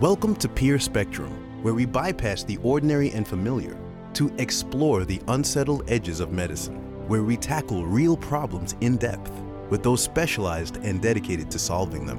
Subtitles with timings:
[0.00, 3.76] Welcome to Peer Spectrum, where we bypass the ordinary and familiar
[4.14, 6.76] to explore the unsettled edges of medicine,
[7.08, 9.32] where we tackle real problems in depth
[9.70, 12.18] with those specialized and dedicated to solving them,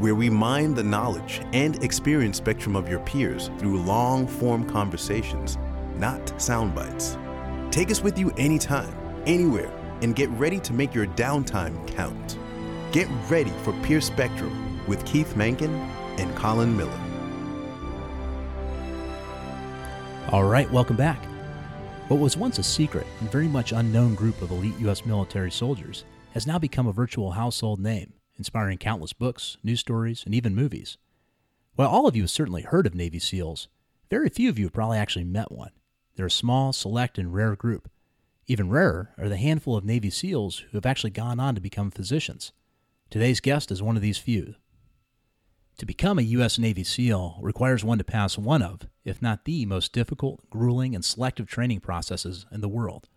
[0.00, 5.58] where we mine the knowledge and experience spectrum of your peers through long form conversations,
[5.94, 7.16] not sound bites.
[7.70, 8.92] Take us with you anytime,
[9.26, 9.70] anywhere,
[10.02, 12.36] and get ready to make your downtime count.
[12.90, 15.72] Get ready for Peer Spectrum with Keith Mankin
[16.18, 17.11] and Colin Miller.
[20.32, 21.22] All right, welcome back.
[22.08, 25.04] What was once a secret and very much unknown group of elite U.S.
[25.04, 30.34] military soldiers has now become a virtual household name, inspiring countless books, news stories, and
[30.34, 30.96] even movies.
[31.74, 33.68] While all of you have certainly heard of Navy SEALs,
[34.08, 35.72] very few of you have probably actually met one.
[36.16, 37.90] They're a small, select, and rare group.
[38.46, 41.90] Even rarer are the handful of Navy SEALs who have actually gone on to become
[41.90, 42.52] physicians.
[43.10, 44.54] Today's guest is one of these few.
[45.78, 46.58] To become a U.S.
[46.58, 51.04] Navy SEAL requires one to pass one of, if not the most difficult, grueling, and
[51.04, 53.08] selective training processes in the world.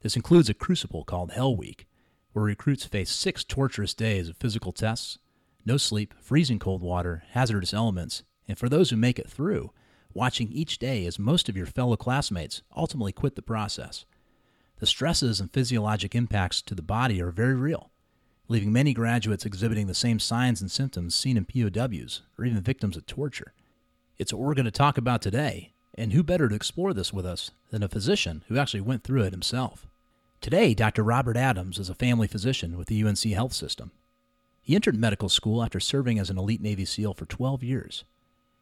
[0.00, 1.86] This includes a crucible called Hell Week,
[2.32, 5.18] where recruits face six torturous days of physical tests,
[5.64, 9.70] no sleep, freezing cold water, hazardous elements, and for those who make it through,
[10.12, 14.04] watching each day as most of your fellow classmates ultimately quit the process.
[14.80, 17.91] The stresses and physiologic impacts to the body are very real
[18.52, 22.98] leaving many graduates exhibiting the same signs and symptoms seen in POWs or even victims
[22.98, 23.54] of torture.
[24.18, 27.24] It's what we're going to talk about today, and who better to explore this with
[27.24, 29.86] us than a physician who actually went through it himself?
[30.42, 31.02] Today, Dr.
[31.02, 33.90] Robert Adams is a family physician with the UNC Health System.
[34.60, 38.04] He entered medical school after serving as an elite Navy SEAL for 12 years.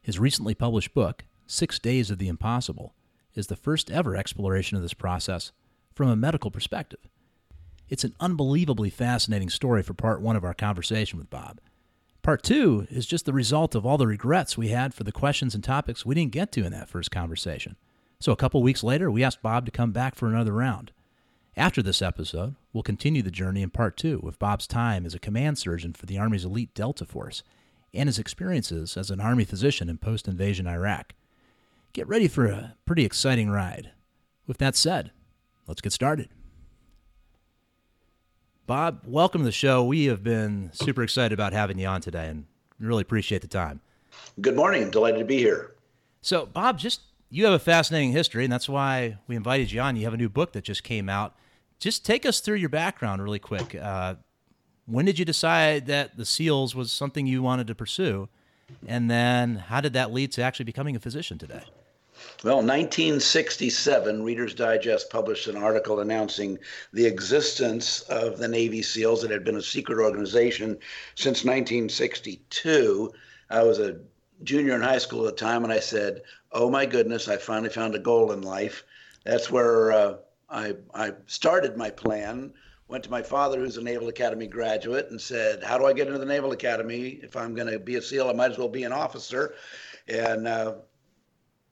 [0.01, 2.95] His recently published book, Six Days of the Impossible,
[3.35, 5.51] is the first ever exploration of this process
[5.95, 7.01] from a medical perspective.
[7.91, 11.61] It's an unbelievably fascinating story for part one of our conversation with Bob.
[12.23, 15.57] Part two is just the result of all the regrets we had for the questions
[15.57, 17.75] and topics we didn't get to in that first conversation.
[18.21, 20.93] So a couple weeks later, we asked Bob to come back for another round.
[21.57, 25.19] After this episode, we'll continue the journey in part two with Bob's time as a
[25.19, 27.43] command surgeon for the Army's elite Delta Force
[27.93, 31.15] and his experiences as an Army physician in post invasion Iraq.
[31.93, 33.91] Get ready for a pretty exciting ride.
[34.47, 35.11] With that said,
[35.67, 36.29] let's get started.
[38.71, 39.83] Bob, welcome to the show.
[39.83, 42.45] We have been super excited about having you on today and
[42.79, 43.81] really appreciate the time.
[44.41, 44.93] Good morning.
[44.93, 45.75] Delighted to be here.
[46.23, 49.97] So, Bob, just you have a fascinating history, and that's why we invited you on.
[49.97, 51.35] You have a new book that just came out.
[51.81, 53.75] Just take us through your background really quick.
[53.75, 54.15] Uh,
[54.87, 58.29] when did you decide that the SEALs was something you wanted to pursue?
[58.87, 61.65] And then how did that lead to actually becoming a physician today?
[62.43, 66.59] Well, 1967, Reader's Digest published an article announcing
[66.93, 69.25] the existence of the Navy SEALs.
[69.25, 70.79] It had been a secret organization
[71.17, 73.13] since 1962.
[73.51, 74.01] I was a
[74.43, 76.23] junior in high school at the time, and I said,
[76.53, 78.85] "Oh my goodness, I finally found a goal in life."
[79.25, 80.15] That's where uh,
[80.49, 82.55] I, I started my plan.
[82.89, 86.07] Went to my father, who's a Naval Academy graduate, and said, "How do I get
[86.07, 87.21] into the Naval Academy?
[87.23, 89.55] If I'm going to be a SEAL, I might as well be an officer."
[90.09, 90.75] And uh,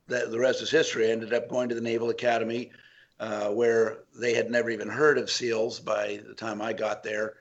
[0.08, 1.08] the, the rest is history.
[1.08, 2.72] I ended up going to the Naval Academy,
[3.20, 7.34] uh, where they had never even heard of SEALs by the time I got there.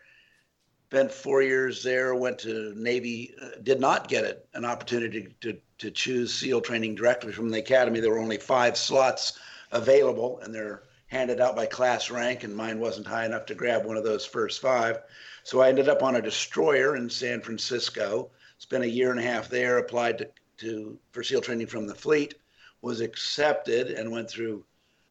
[0.90, 5.58] Spent four years there, went to Navy, uh, did not get it, an opportunity to,
[5.80, 8.00] to choose SEAL training directly from the Academy.
[8.00, 9.40] There were only five slots
[9.72, 13.86] available, and they're handed out by class rank, and mine wasn't high enough to grab
[13.86, 15.00] one of those first five.
[15.44, 19.24] So I ended up on a destroyer in San Francisco, spent a year and a
[19.24, 22.36] half there, applied to, to for SEAL training from the fleet
[22.82, 24.64] was accepted and went through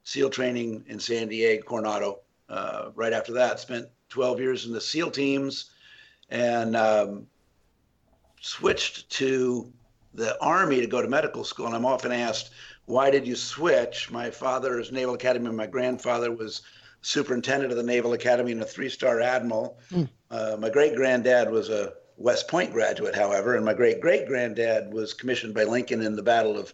[0.05, 2.21] SEAL training in San Diego, Coronado.
[2.49, 5.71] Uh, right after that, spent 12 years in the SEAL teams
[6.31, 7.27] and um,
[8.41, 9.73] switched to
[10.15, 11.67] the Army to go to medical school.
[11.67, 12.51] And I'm often asked,
[12.87, 14.11] why did you switch?
[14.11, 15.49] My father is Naval Academy.
[15.49, 16.63] And my grandfather was
[17.03, 19.79] superintendent of the Naval Academy and a three star admiral.
[19.91, 20.09] Mm.
[20.31, 24.93] Uh, my great granddad was a West Point graduate, however, and my great great granddad
[24.93, 26.73] was commissioned by Lincoln in the Battle of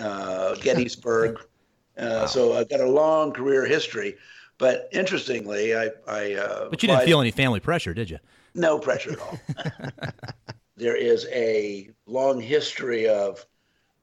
[0.00, 1.40] uh, Gettysburg.
[1.98, 2.26] Uh, wow.
[2.26, 4.16] So I've got a long career history.
[4.58, 5.90] But interestingly, I.
[6.06, 8.18] I uh, but you didn't feel any family pressure, did you?
[8.54, 9.38] No pressure at all.
[10.76, 13.44] there is a long history of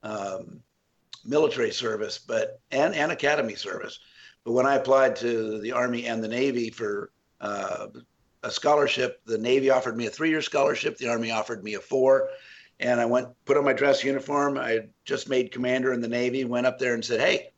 [0.02, 0.60] um,
[1.24, 3.98] military service, but and, and academy service.
[4.44, 7.86] But when I applied to the Army and the Navy for uh,
[8.42, 10.98] a scholarship, the Navy offered me a three-year scholarship.
[10.98, 12.28] The Army offered me a four
[12.80, 14.58] and I went, put on my dress uniform.
[14.58, 17.52] I just made commander in the Navy, went up there and said, Hey,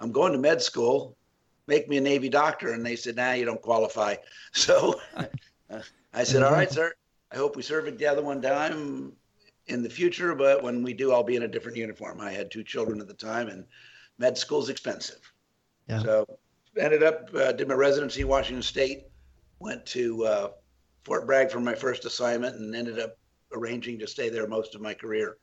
[0.00, 1.16] I'm going to med school.
[1.66, 2.72] Make me a Navy doctor.
[2.72, 4.16] And they said, Nah, you don't qualify.
[4.52, 5.00] So
[6.12, 6.92] I said, All right, sir.
[7.30, 9.12] I hope we serve together one time.
[9.68, 12.20] in the future, but when we do, I'll be in a different uniform.
[12.20, 13.64] I had two children at the time, and
[14.18, 15.20] med school's expensive.
[15.88, 16.02] Yeah.
[16.02, 16.26] So
[16.78, 19.04] ended up uh, did my residency in Washington State,
[19.60, 20.48] went to uh,
[21.04, 23.16] Fort Bragg for my first assignment, and ended up
[23.54, 25.36] arranging to stay there most of my career,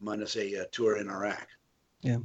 [0.00, 1.48] minus a uh, tour in Iraq.
[2.02, 2.18] Yeah.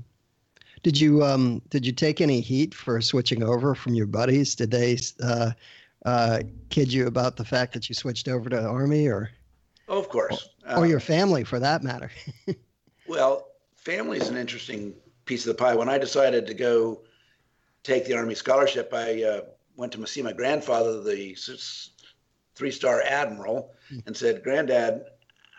[0.83, 4.55] Did you um did you take any heat for switching over from your buddies?
[4.55, 5.51] Did they uh,
[6.05, 9.29] uh, kid you about the fact that you switched over to the Army, or?
[9.87, 10.49] Oh, of course.
[10.67, 12.09] Or, or your um, family, for that matter.
[13.07, 14.93] well, family is an interesting
[15.25, 15.75] piece of the pie.
[15.75, 17.01] When I decided to go
[17.83, 19.41] take the Army scholarship, I uh,
[19.75, 21.37] went to see my grandfather, the
[22.55, 23.99] three-star admiral, hmm.
[24.07, 25.05] and said, "Granddad,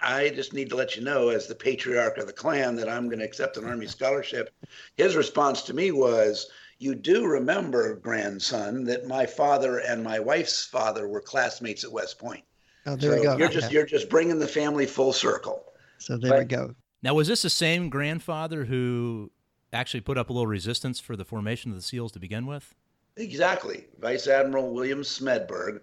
[0.02, 3.06] I just need to let you know, as the patriarch of the clan, that I'm
[3.06, 4.50] going to accept an Army scholarship."
[4.96, 10.64] His response to me was, "You do remember, grandson, that my father and my wife's
[10.64, 12.44] father were classmates at West Point."
[12.86, 13.36] Oh, there so we go.
[13.36, 15.72] You're just you're just bringing the family full circle.
[15.98, 16.74] So there but, we go.
[17.02, 19.30] Now, was this the same grandfather who
[19.72, 22.74] actually put up a little resistance for the formation of the SEALs to begin with?
[23.16, 23.86] Exactly.
[24.00, 25.80] Vice Admiral William Smedberg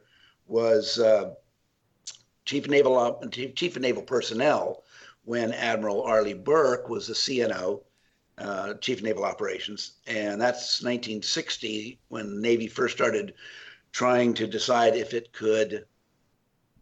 [0.48, 1.34] was uh,
[2.50, 4.84] chief of naval chief of naval personnel
[5.24, 7.84] when Admiral Arleigh Burke was the CNO,
[8.40, 13.36] uh, chief of naval operations, and that's 1960 when the Navy first started
[13.92, 15.86] trying to decide if it could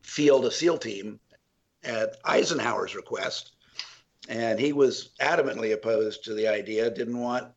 [0.03, 1.19] field a SEAL team
[1.83, 3.51] at Eisenhower's request.
[4.29, 7.51] And he was adamantly opposed to the idea, didn't want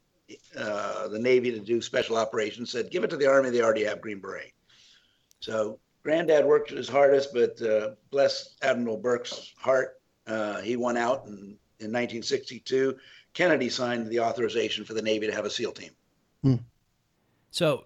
[0.56, 3.84] uh, the Navy to do special operations, said, give it to the Army, they already
[3.84, 4.52] have Green Beret.
[5.38, 11.26] So Granddad worked his hardest, but uh, bless Admiral Burke's heart, uh, he won out
[11.26, 12.96] in, in 1962.
[13.34, 15.90] Kennedy signed the authorization for the Navy to have a SEAL team.
[16.42, 16.54] Hmm.
[17.50, 17.84] So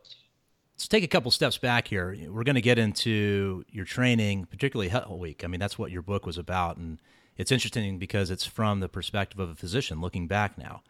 [0.75, 2.17] let's take a couple steps back here.
[2.29, 5.43] We're going to get into your training, particularly Hell Week.
[5.45, 7.01] I mean, that's what your book was about, and
[7.37, 10.83] it's interesting because it's from the perspective of a physician looking back now.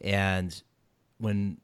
[0.00, 0.62] And
[1.18, 1.58] when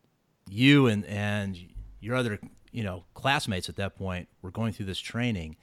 [0.48, 1.58] you and and
[2.00, 2.38] your other
[2.76, 5.56] you know classmates at that point were going through this training,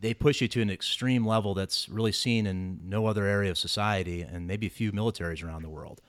[0.00, 3.58] they push you to an extreme level that's really seen in no other area of
[3.58, 6.00] society, and maybe a few militaries around the world.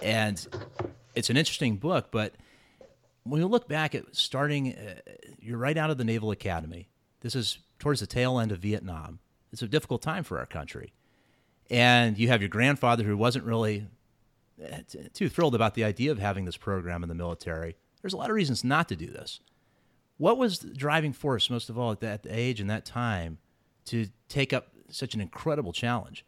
[0.00, 0.46] And
[1.16, 2.36] it's an interesting book, but
[3.24, 5.00] when you look back at starting, uh,
[5.40, 6.88] you're right out of the Naval Academy.
[7.22, 9.18] This is towards the tail end of Vietnam.
[9.52, 10.92] It's a difficult time for our country.
[11.70, 13.88] And you have your grandfather who wasn't really
[14.64, 14.78] uh,
[15.12, 17.74] too thrilled about the idea of having this program in the military.
[18.00, 19.40] There's a lot of reasons not to do this.
[20.18, 23.38] What was the driving force, most of all, at that age and that time,
[23.86, 26.24] to take up such an incredible challenge?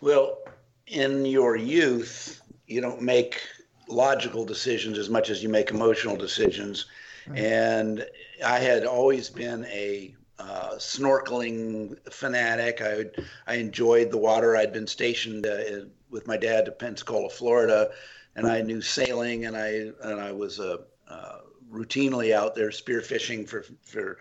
[0.00, 0.38] Well,
[0.86, 3.42] in your youth, you don't make
[3.88, 6.86] logical decisions as much as you make emotional decisions.
[7.26, 7.40] Right.
[7.40, 8.06] And
[8.44, 12.80] I had always been a uh, snorkeling fanatic.
[12.80, 13.04] I
[13.46, 14.56] I enjoyed the water.
[14.56, 17.90] I'd been stationed uh, with my dad to Pensacola, Florida,
[18.36, 19.44] and I knew sailing.
[19.44, 20.78] And I and I was uh,
[21.08, 21.38] uh
[21.70, 24.18] routinely out there spearfishing for for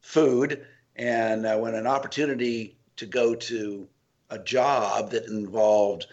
[0.00, 0.66] food.
[0.96, 3.88] And uh, when an opportunity to go to
[4.30, 6.06] a job that involved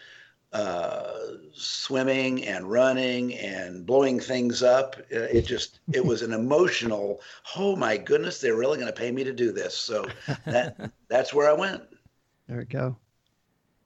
[0.53, 1.13] uh,
[1.53, 4.97] swimming and running and blowing things up.
[5.13, 7.21] Uh, it just it was an emotional.
[7.55, 9.77] Oh my goodness, they're really going to pay me to do this.
[9.77, 10.05] So
[10.45, 11.83] that that's where I went.
[12.47, 12.97] There we go.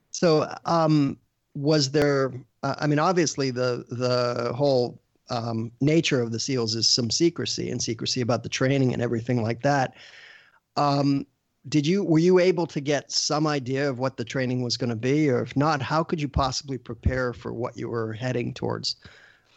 [0.09, 1.17] So, um,
[1.53, 2.33] was there?
[2.63, 7.71] Uh, I mean, obviously the the whole um, nature of the seals is some secrecy
[7.71, 9.95] and secrecy about the training and everything like that.
[10.77, 11.25] Um,
[11.67, 14.91] did you were you able to get some idea of what the training was going
[14.91, 15.29] to be?
[15.29, 18.97] Or if not how could you possibly prepare for what you were heading towards?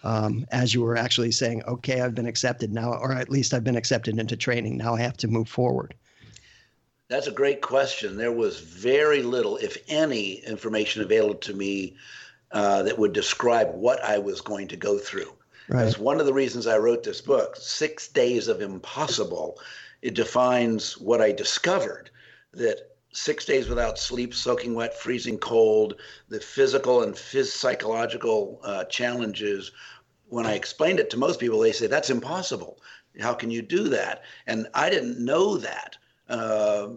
[0.04, 3.64] Um, as you were actually saying okay i've been accepted now or at least i've
[3.64, 5.92] been accepted into training now i have to move forward.
[7.08, 8.16] That's a great question.
[8.16, 11.96] There was very little if any information available to me
[12.52, 15.32] uh, that would describe what i was going to go through
[15.68, 15.84] right.
[15.84, 19.58] that's one of the reasons i wrote this book six days of impossible
[20.02, 22.10] it defines what I discovered
[22.52, 28.84] that six days without sleep, soaking wet, freezing cold, the physical and phys- psychological uh,
[28.84, 29.72] challenges.
[30.28, 32.80] When I explained it to most people, they say, That's impossible.
[33.18, 34.22] How can you do that?
[34.46, 35.96] And I didn't know that.
[36.28, 36.90] Uh,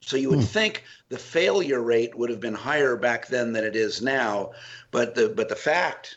[0.00, 0.44] so you would hmm.
[0.46, 4.50] think the failure rate would have been higher back then than it is now,
[4.90, 6.16] but the but the fact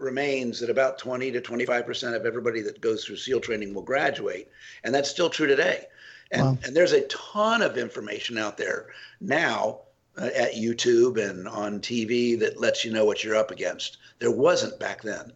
[0.00, 4.48] remains that about 20 to 25% of everybody that goes through SEAL training will graduate.
[4.84, 5.84] And that's still true today.
[6.32, 6.58] And, wow.
[6.64, 8.86] and there's a ton of information out there
[9.20, 9.80] now
[10.16, 13.98] uh, at YouTube and on TV that lets you know what you're up against.
[14.18, 15.32] There wasn't back then.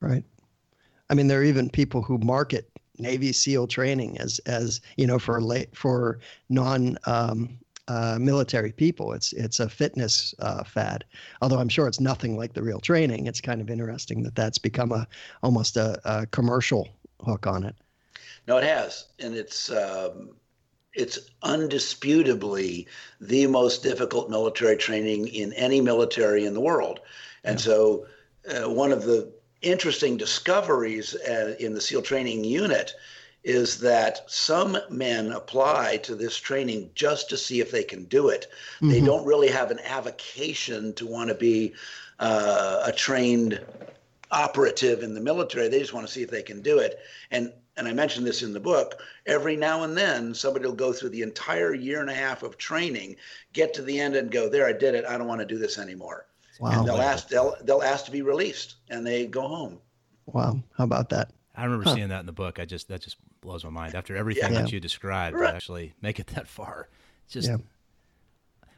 [0.00, 0.24] Right.
[1.10, 2.68] I mean, there are even people who market
[2.98, 6.18] Navy SEAL training as, as you know, for late, for
[6.48, 7.58] non um,
[7.88, 9.12] uh, military people.
[9.12, 11.04] It's it's a fitness uh, fad.
[11.42, 13.26] Although I'm sure it's nothing like the real training.
[13.26, 15.06] It's kind of interesting that that's become a
[15.42, 16.88] almost a, a commercial
[17.24, 17.76] hook on it.
[18.46, 20.36] No, it has, and it's um,
[20.94, 22.86] it's undisputably
[23.20, 27.00] the most difficult military training in any military in the world.
[27.44, 27.64] And yeah.
[27.64, 28.06] so,
[28.48, 32.94] uh, one of the interesting discoveries uh, in the SEAL training unit
[33.46, 38.28] is that some men apply to this training just to see if they can do
[38.28, 38.48] it.
[38.76, 38.90] Mm-hmm.
[38.90, 41.72] They don't really have an avocation to want to be
[42.18, 43.64] uh, a trained
[44.32, 45.68] operative in the military.
[45.68, 46.98] They just want to see if they can do it.
[47.30, 50.92] And and I mentioned this in the book, every now and then somebody will go
[50.92, 53.16] through the entire year and a half of training,
[53.52, 55.04] get to the end and go, there, I did it.
[55.04, 56.26] I don't want to do this anymore.
[56.58, 56.70] Wow.
[56.70, 59.78] And they'll ask, they'll, they'll ask to be released and they go home.
[60.24, 60.58] Wow.
[60.78, 61.32] How about that?
[61.54, 61.96] I remember huh.
[61.96, 62.58] seeing that in the book.
[62.58, 64.62] I just, that just blows my mind after everything yeah.
[64.62, 65.50] that you described right.
[65.50, 66.88] to actually make it that far.
[67.24, 67.58] It's just, yeah.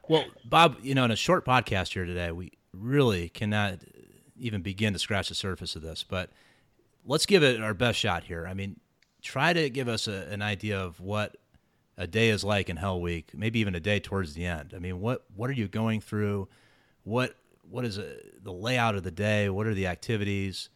[0.09, 3.81] well, Bob, you know, in a short podcast here today, we really cannot
[4.37, 6.31] even begin to scratch the surface of this, but
[7.05, 8.47] let's give it our best shot here.
[8.47, 8.79] I mean,
[9.23, 11.37] try to give us a, an idea of what
[11.97, 14.75] a day is like in Hell Week, maybe even a day towards the end.
[14.77, 16.49] I mean, what what are you going through?
[17.03, 17.35] What
[17.69, 19.49] what is a, the layout of the day?
[19.49, 20.69] What are the activities?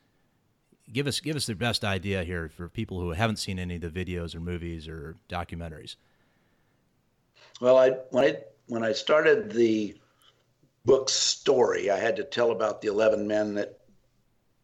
[0.92, 3.80] Give us give us the best idea here for people who haven't seen any of
[3.80, 5.96] the videos or movies or documentaries.
[7.60, 9.96] Well, I when I when I started the
[10.84, 13.78] book story, I had to tell about the eleven men that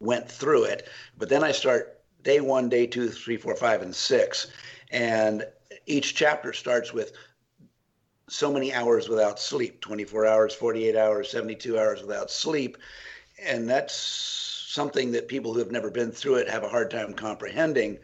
[0.00, 3.94] went through it, but then I start day one, day two, three, four, five, and
[3.94, 4.48] six.
[4.90, 5.46] And
[5.86, 7.12] each chapter starts with
[8.28, 12.76] so many hours without sleep 24 hours, 48 hours, 72 hours without sleep.
[13.42, 17.14] And that's something that people who have never been through it have a hard time
[17.14, 17.98] comprehending.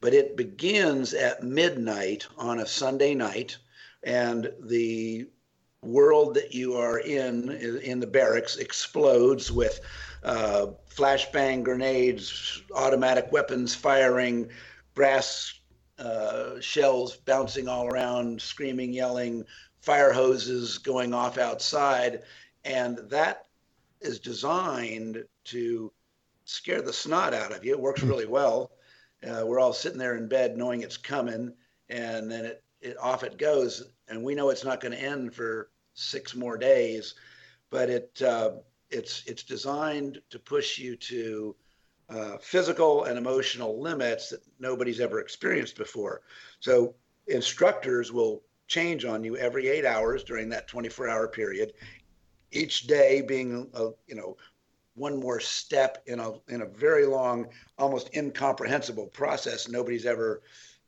[0.00, 3.56] But it begins at midnight on a Sunday night,
[4.02, 5.28] and the
[5.82, 9.80] world that you are in in the barracks explodes with
[10.24, 14.48] uh, flashbang grenades, automatic weapons firing,
[14.94, 15.60] brass
[15.98, 19.44] uh, shells bouncing all around, screaming, yelling,
[19.80, 22.22] fire hoses going off outside.
[22.64, 23.46] And that
[24.00, 25.92] is designed to
[26.48, 27.72] scare the snot out of you.
[27.72, 28.72] It works really well.
[29.28, 31.52] Uh, we're all sitting there in bed knowing it's coming,
[31.88, 33.82] and then it, it off it goes.
[34.08, 37.14] And we know it's not going to end for six more days,
[37.70, 38.52] but it uh,
[38.90, 41.56] it's it's designed to push you to
[42.08, 46.22] uh, physical and emotional limits that nobody's ever experienced before.
[46.60, 46.94] So
[47.26, 51.72] instructors will change on you every eight hours during that 24-hour period.
[52.52, 54.36] Each day being a you know
[54.98, 57.46] one more step in a in a very long,
[57.78, 59.68] almost incomprehensible process.
[59.68, 60.42] Nobody's ever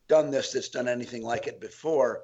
[0.08, 2.22] done this that's done anything like it before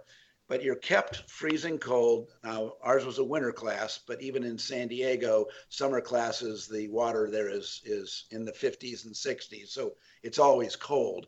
[0.48, 2.30] but you're kept freezing cold.
[2.44, 7.28] Now, ours was a winter class, but even in San Diego, summer classes, the water
[7.30, 11.26] there is is in the 50s and 60s, so it's always cold.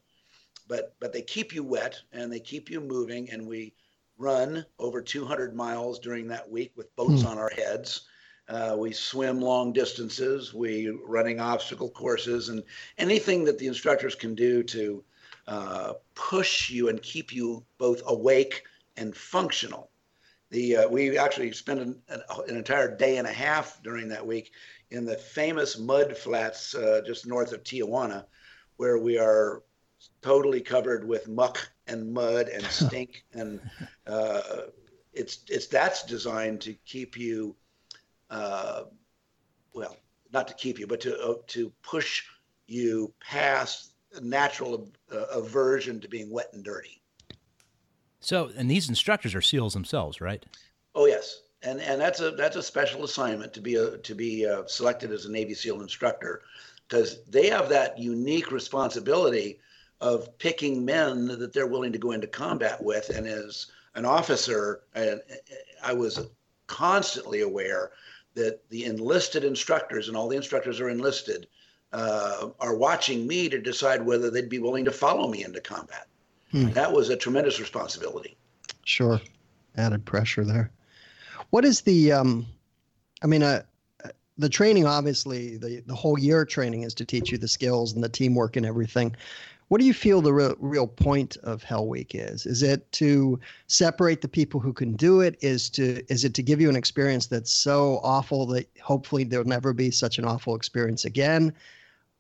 [0.69, 3.75] But but they keep you wet and they keep you moving, and we
[4.19, 7.27] run over 200 miles during that week with boats mm.
[7.27, 8.08] on our heads.
[8.49, 10.55] Uh, we swim long distances.
[10.55, 12.63] We running obstacle courses and
[12.97, 15.05] anything that the instructors can do to
[15.47, 18.65] uh, push you and keep you both awake
[18.97, 19.91] and functional.
[20.51, 22.23] The uh, we actually spent an, an,
[22.57, 24.53] entire day and a half during that week
[24.91, 28.25] in the famous mud flats uh, just north of Tijuana,
[28.77, 29.63] where we are
[30.23, 33.61] totally covered with muck and mud and stink, and
[34.07, 34.43] uh,
[35.13, 37.55] it's it's that's designed to keep you,
[38.31, 38.85] uh,
[39.73, 39.97] well,
[40.33, 42.25] not to keep you, but to uh, to push
[42.67, 47.01] you past natural uh, aversion to being wet and dirty.
[48.21, 50.45] So, and these instructors are SEALs themselves, right?
[50.95, 54.47] Oh yes, and and that's a that's a special assignment to be a to be
[54.47, 56.43] uh, selected as a Navy SEAL instructor,
[56.89, 59.61] because they have that unique responsibility
[60.01, 63.11] of picking men that they're willing to go into combat with.
[63.11, 65.17] And as an officer, I,
[65.83, 66.29] I was
[66.69, 67.91] constantly aware
[68.39, 71.47] that the enlisted instructors and all the instructors are enlisted
[71.93, 76.07] uh, are watching me to decide whether they'd be willing to follow me into combat.
[76.53, 76.71] Hmm.
[76.71, 78.37] That was a tremendous responsibility.
[78.85, 79.21] Sure,
[79.77, 80.71] added pressure there.
[81.51, 82.13] What is the?
[82.13, 82.47] Um,
[83.23, 83.63] I mean, uh,
[84.39, 88.03] the training obviously the the whole year training is to teach you the skills and
[88.03, 89.15] the teamwork and everything.
[89.69, 92.47] What do you feel the real, real point of Hell Week is?
[92.47, 95.37] Is it to separate the people who can do it?
[95.41, 99.47] Is to is it to give you an experience that's so awful that hopefully there'll
[99.47, 101.53] never be such an awful experience again?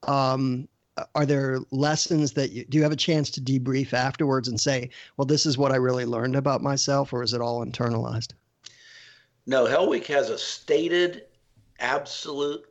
[0.02, 0.68] Um,
[1.14, 4.90] are there lessons that you do you have a chance to debrief afterwards and say
[5.16, 8.32] well this is what i really learned about myself or is it all internalized
[9.46, 11.24] No, Hell Week has a stated
[11.80, 12.66] absolute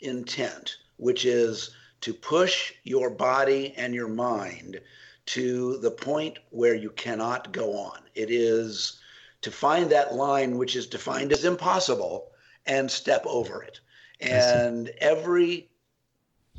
[0.00, 1.70] intent, which is
[2.02, 4.80] to push your body and your mind
[5.24, 8.00] to the point where you cannot go on.
[8.14, 9.00] It is
[9.40, 12.32] to find that line which is defined as impossible
[12.66, 13.80] and step over it.
[14.20, 15.70] And every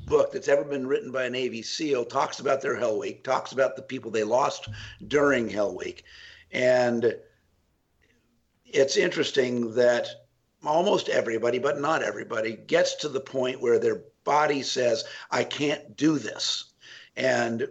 [0.05, 3.51] book that's ever been written by a Navy SEAL talks about their Hell Week, talks
[3.51, 4.67] about the people they lost
[5.07, 6.03] during Hell Week.
[6.51, 7.15] And
[8.65, 10.07] it's interesting that
[10.65, 15.95] almost everybody, but not everybody, gets to the point where their body says, I can't
[15.97, 16.73] do this.
[17.15, 17.67] And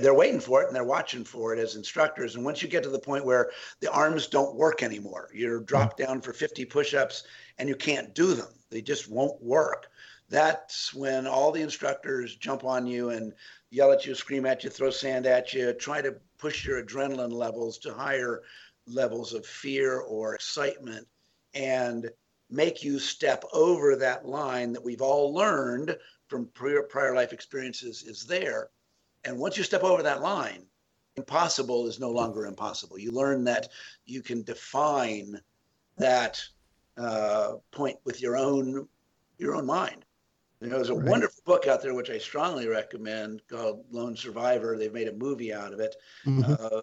[0.00, 2.34] they're waiting for it and they're watching for it as instructors.
[2.34, 5.96] And once you get to the point where the arms don't work anymore, you're dropped
[5.96, 7.24] down for 50 push ups
[7.58, 9.86] and you can't do them, they just won't work.
[10.28, 13.32] That's when all the instructors jump on you and
[13.70, 17.32] yell at you, scream at you, throw sand at you, try to push your adrenaline
[17.32, 18.42] levels to higher
[18.86, 21.06] levels of fear or excitement
[21.54, 22.10] and
[22.50, 25.96] make you step over that line that we've all learned
[26.28, 28.70] from prior, prior life experiences is there.
[29.24, 30.64] And once you step over that line,
[31.16, 32.98] impossible is no longer impossible.
[32.98, 33.68] You learn that
[34.06, 35.40] you can define
[35.96, 36.40] that
[36.96, 38.88] uh, point with your own
[39.38, 40.04] your own mind.
[40.60, 41.08] You know, there's a right.
[41.08, 44.76] wonderful book out there which I strongly recommend called Lone Survivor.
[44.76, 45.94] They've made a movie out of it.
[46.26, 46.52] Mm-hmm.
[46.52, 46.80] Uh,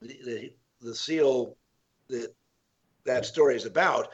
[0.00, 1.56] the, the, the SEAL
[2.08, 2.34] that
[3.04, 4.08] that story is about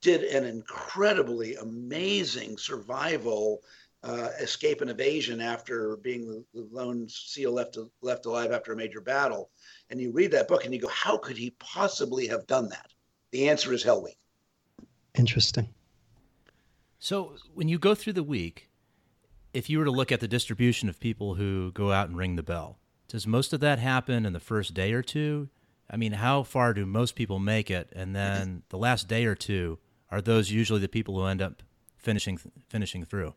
[0.00, 3.62] did an incredibly amazing survival
[4.02, 8.76] uh, escape and evasion after being the, the lone SEAL left left alive after a
[8.76, 9.50] major battle.
[9.90, 12.92] And you read that book and you go, how could he possibly have done that?
[13.32, 14.18] The answer is Hell Week.
[15.16, 15.68] Interesting.
[16.98, 18.70] So when you go through the week,
[19.52, 22.36] if you were to look at the distribution of people who go out and ring
[22.36, 25.48] the bell, does most of that happen in the first day or two?
[25.90, 27.92] I mean, how far do most people make it?
[27.94, 29.78] And then the last day or two,
[30.10, 31.62] are those usually the people who end up
[31.96, 33.34] finishing finishing through?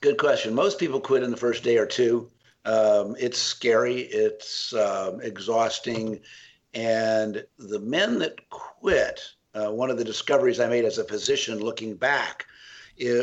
[0.00, 0.54] Good question.
[0.54, 2.30] Most people quit in the first day or two.
[2.64, 4.02] Um, it's scary.
[4.02, 6.20] It's um, exhausting,
[6.74, 9.20] and the men that quit.
[9.54, 12.46] Uh, one of the discoveries I made as a physician, looking back,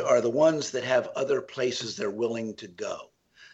[0.07, 3.11] are the ones that have other places they're willing to go.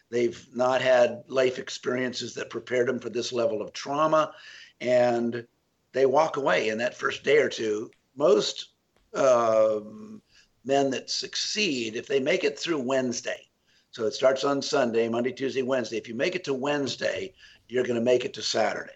[0.10, 4.34] They've not had life experiences that prepared them for this level of trauma,
[4.80, 5.46] and
[5.94, 7.92] they walk away in that first day or two.
[8.16, 8.71] Most
[9.14, 10.22] um,
[10.66, 13.48] men that succeed, if they make it through Wednesday,
[13.92, 15.98] so it starts on Sunday, Monday, Tuesday, Wednesday.
[15.98, 17.34] If you make it to Wednesday,
[17.68, 18.94] you're going to make it to Saturday.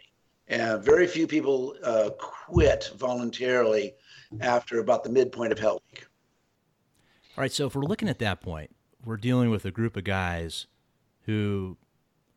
[0.48, 3.96] And very few people uh, quit voluntarily
[4.40, 6.06] after about the midpoint of Hell Week.
[7.38, 8.74] All right, so if we're looking at that point,
[9.04, 10.68] we're dealing with a group of guys
[11.24, 11.78] who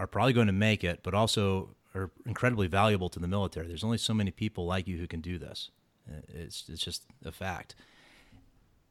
[0.00, 3.68] are probably going to make it, but also are incredibly valuable to the military.
[3.68, 5.70] There's only so many people like you who can do this.
[6.28, 7.74] It's it's just a fact.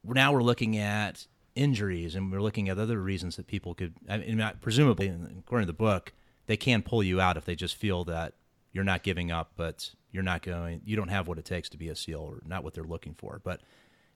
[0.04, 3.94] Now we're looking at injuries, and we're looking at other reasons that people could.
[4.08, 6.12] I mean, presumably, according to the book,
[6.46, 8.34] they can pull you out if they just feel that
[8.72, 10.82] you're not giving up, but you're not going.
[10.84, 13.14] You don't have what it takes to be a SEAL, or not what they're looking
[13.14, 13.40] for.
[13.42, 13.60] But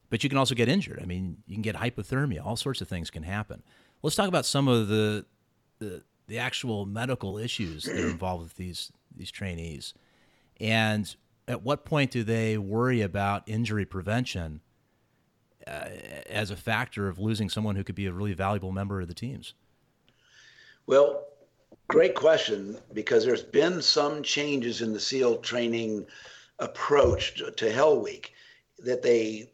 [0.09, 1.01] but you can also get injured.
[1.03, 2.45] I mean, you can get hypothermia.
[2.45, 3.63] All sorts of things can happen.
[4.03, 5.25] Let's talk about some of the
[5.79, 9.95] the, the actual medical issues that are involved with these these trainees,
[10.61, 11.15] and
[11.53, 14.61] at what point do they worry about injury prevention
[15.67, 15.89] uh,
[16.29, 19.15] as a factor of losing someone who could be a really valuable member of the
[19.15, 19.55] teams?
[20.87, 21.27] Well,
[21.89, 26.07] great question because there's been some changes in the SEAL training
[26.59, 28.33] approach to, to Hell Week
[28.79, 29.51] that they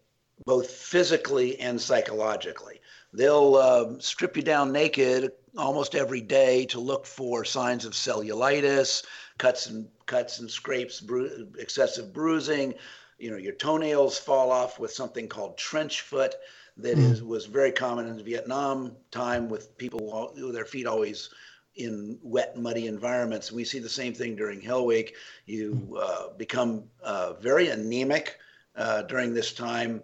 [0.47, 2.78] both physically and psychologically.
[3.12, 9.05] They'll uh, strip you down naked almost every day to look for signs of cellulitis,
[9.38, 12.75] cuts and cuts and scrapes, bru- excessive bruising.
[13.18, 16.35] You know, your toenails fall off with something called trench foot
[16.77, 17.11] that mm.
[17.11, 21.31] is was very common in the Vietnam time with people who their feet always
[21.77, 23.53] in wet, muddy environments.
[23.53, 25.14] We see the same thing during Hell Week.
[25.47, 25.97] You hmm.
[25.99, 28.37] uh, become uh, very anemic
[28.77, 30.03] uh, during this time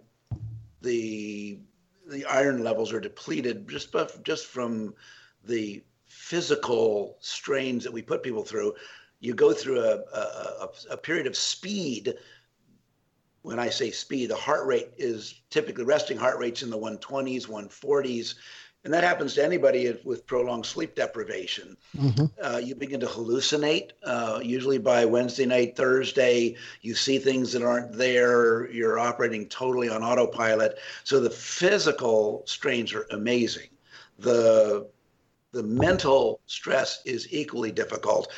[0.81, 1.59] the
[2.07, 4.93] the iron levels are depleted just just from
[5.43, 8.73] the physical strains that we put people through.
[9.19, 12.13] You go through a, a, a period of speed.
[13.41, 17.47] When I say speed, the heart rate is typically resting heart rates in the 120s,
[17.47, 18.35] 140s,
[18.85, 21.75] and that happens to anybody with prolonged sleep deprivation.
[21.97, 22.25] Mm-hmm.
[22.41, 23.89] Uh, you begin to hallucinate.
[24.03, 28.69] Uh, usually by Wednesday night, Thursday, you see things that aren't there.
[28.71, 30.77] You're operating totally on autopilot.
[31.03, 33.69] So the physical strains are amazing.
[34.19, 34.87] The
[35.51, 38.31] the mental stress is equally difficult.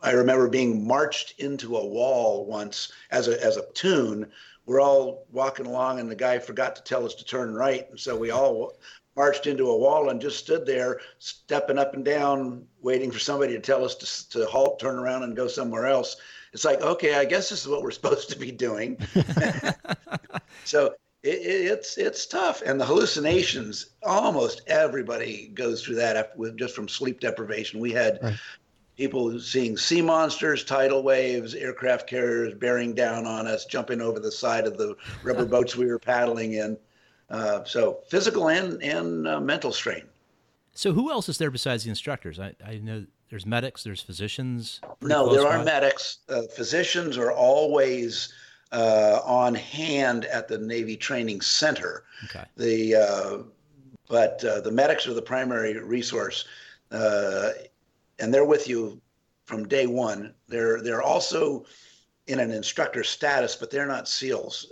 [0.00, 4.30] I remember being marched into a wall once as a as a tune
[4.64, 7.98] we're all walking along, and the guy forgot to tell us to turn right, and
[7.98, 8.74] so we all
[9.16, 13.52] marched into a wall and just stood there, stepping up and down, waiting for somebody
[13.52, 16.16] to tell us to, to halt, turn around, and go somewhere else.
[16.52, 18.98] It's like, okay, I guess this is what we're supposed to be doing.
[20.64, 23.86] so it, it's it's tough, and the hallucinations.
[24.02, 27.80] Almost everybody goes through that after, just from sleep deprivation.
[27.80, 28.34] We had right.
[28.96, 34.32] people seeing sea monsters, tidal waves, aircraft carriers bearing down on us, jumping over the
[34.32, 36.76] side of the rubber boats we were paddling in.
[37.32, 40.02] Uh, so physical and and uh, mental strain.
[40.74, 42.38] So who else is there besides the instructors?
[42.38, 44.82] I, I know there's medics, there's physicians.
[45.00, 45.56] No, there by.
[45.56, 46.18] are medics.
[46.28, 48.34] Uh, physicians are always
[48.70, 52.04] uh, on hand at the Navy Training Center.
[52.24, 52.44] Okay.
[52.58, 53.38] The uh,
[54.10, 56.44] but uh, the medics are the primary resource,
[56.90, 59.00] and they're with you
[59.46, 60.34] from day one.
[60.48, 61.64] They're they're also
[62.26, 64.70] in an instructor status, but they're not SEALs.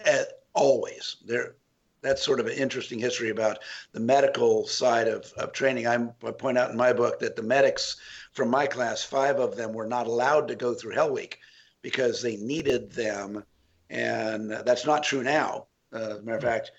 [0.00, 1.16] At, always.
[1.24, 1.54] There,
[2.02, 3.58] that's sort of an interesting history about
[3.92, 5.86] the medical side of, of training.
[5.86, 7.96] I'm, I point out in my book that the medics
[8.32, 11.38] from my class, five of them were not allowed to go through Hell Week
[11.82, 13.42] because they needed them.
[13.88, 15.66] And that's not true now.
[15.92, 16.72] Uh, as a matter of fact,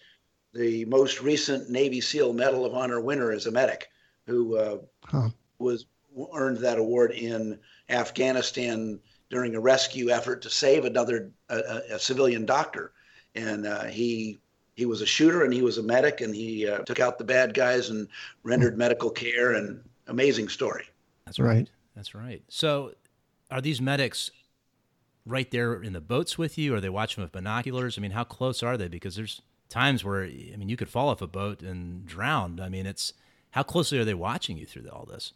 [0.53, 3.89] the most recent Navy SEAL Medal of Honor winner is a medic
[4.27, 5.29] who uh, huh.
[5.59, 5.85] was
[6.33, 12.45] earned that award in Afghanistan during a rescue effort to save another a, a civilian
[12.45, 12.93] doctor
[13.35, 14.39] and uh, he
[14.75, 17.23] he was a shooter and he was a medic and he uh, took out the
[17.23, 18.07] bad guys and
[18.43, 20.85] rendered medical care and amazing story.
[21.25, 21.69] That's right.
[21.95, 22.41] That's right.
[22.47, 22.93] So,
[23.49, 24.31] are these medics
[25.25, 26.73] right there in the boats with you?
[26.73, 27.97] Or are they watching with binoculars?
[27.97, 28.87] I mean, how close are they?
[28.87, 32.59] Because there's times where I mean, you could fall off a boat and drown.
[32.59, 33.13] I mean, it's
[33.51, 35.33] how closely are they watching you through all this?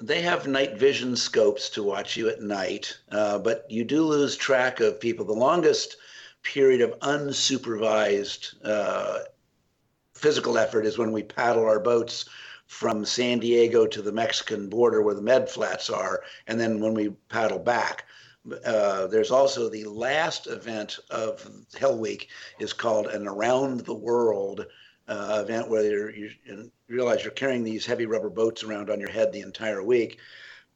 [0.00, 4.36] They have night vision scopes to watch you at night, uh, but you do lose
[4.36, 5.24] track of people.
[5.24, 5.96] The longest
[6.44, 9.20] period of unsupervised uh,
[10.14, 12.26] physical effort is when we paddle our boats
[12.66, 16.94] from San Diego to the Mexican border where the med flats are, and then when
[16.94, 18.04] we paddle back.
[18.64, 22.28] Uh, there's also the last event of Hell Week
[22.58, 24.66] is called an Around the World
[25.08, 26.30] uh, event where you
[26.88, 30.18] realize you're carrying these heavy rubber boats around on your head the entire week.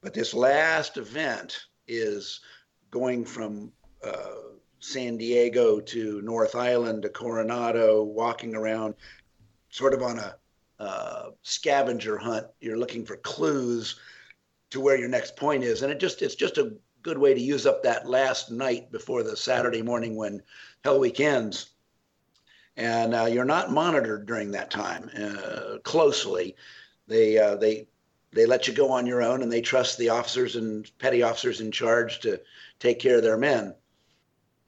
[0.01, 2.41] But this last event is
[2.91, 8.95] going from uh, San Diego to North Island to Coronado, walking around
[9.71, 10.37] sort of on a
[10.79, 12.47] uh, scavenger hunt.
[12.61, 13.99] You're looking for clues
[14.71, 17.41] to where your next point is, and it just it's just a good way to
[17.41, 20.43] use up that last night before the Saturday morning when
[20.85, 21.71] Hell Week ends.
[22.77, 26.55] And uh, you're not monitored during that time uh, closely.
[27.09, 27.89] They uh, they
[28.31, 31.61] they let you go on your own, and they trust the officers and petty officers
[31.61, 32.41] in charge to
[32.79, 33.75] take care of their men.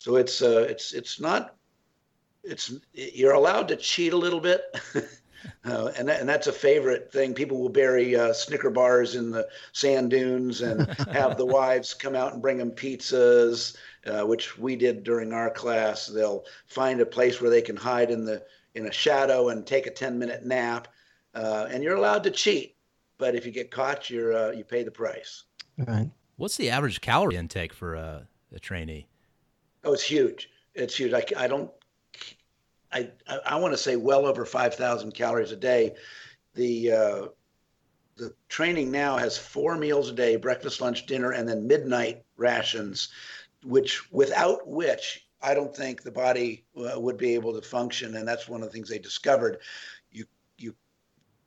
[0.01, 1.55] So it's uh, it's it's not
[2.43, 4.63] it's you're allowed to cheat a little bit.
[5.65, 7.33] Uh, and, that, and that's a favorite thing.
[7.33, 12.15] People will bury uh, Snicker bars in the sand dunes and have the wives come
[12.15, 13.75] out and bring them pizzas,
[14.07, 16.07] uh, which we did during our class.
[16.07, 19.87] They'll find a place where they can hide in the in a shadow and take
[19.87, 20.89] a 10 minute nap.
[21.35, 22.77] Uh, and you're allowed to cheat,
[23.17, 25.45] but if you get caught, you're uh, you pay the price.
[25.79, 26.11] Right.
[26.37, 29.10] What's the average calorie intake for a, a trainee?
[29.85, 30.51] Oh, it's huge.
[30.75, 31.13] It's huge.
[31.13, 31.71] I, I don't.
[32.93, 33.11] I
[33.47, 35.95] I, want to say well over five thousand calories a day.
[36.55, 37.27] The uh,
[38.17, 43.09] the training now has four meals a day: breakfast, lunch, dinner, and then midnight rations,
[43.65, 48.17] which without which I don't think the body uh, would be able to function.
[48.17, 49.59] And that's one of the things they discovered.
[50.11, 50.27] You
[50.59, 50.75] you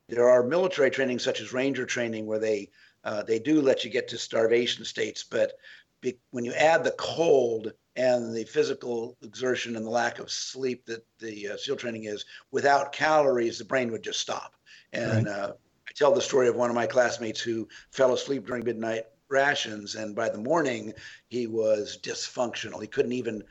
[0.08, 2.70] there are military training such as ranger training where they
[3.04, 5.52] uh, they do let you get to starvation states, but
[6.00, 10.84] be, when you add the cold and the physical exertion and the lack of sleep
[10.86, 14.54] that the uh, SEAL training is, without calories, the brain would just stop.
[14.92, 15.34] And right.
[15.34, 15.52] uh,
[15.88, 19.94] I tell the story of one of my classmates who fell asleep during midnight rations,
[19.94, 20.92] and by the morning
[21.28, 22.80] he was dysfunctional.
[22.80, 23.42] He couldn't even,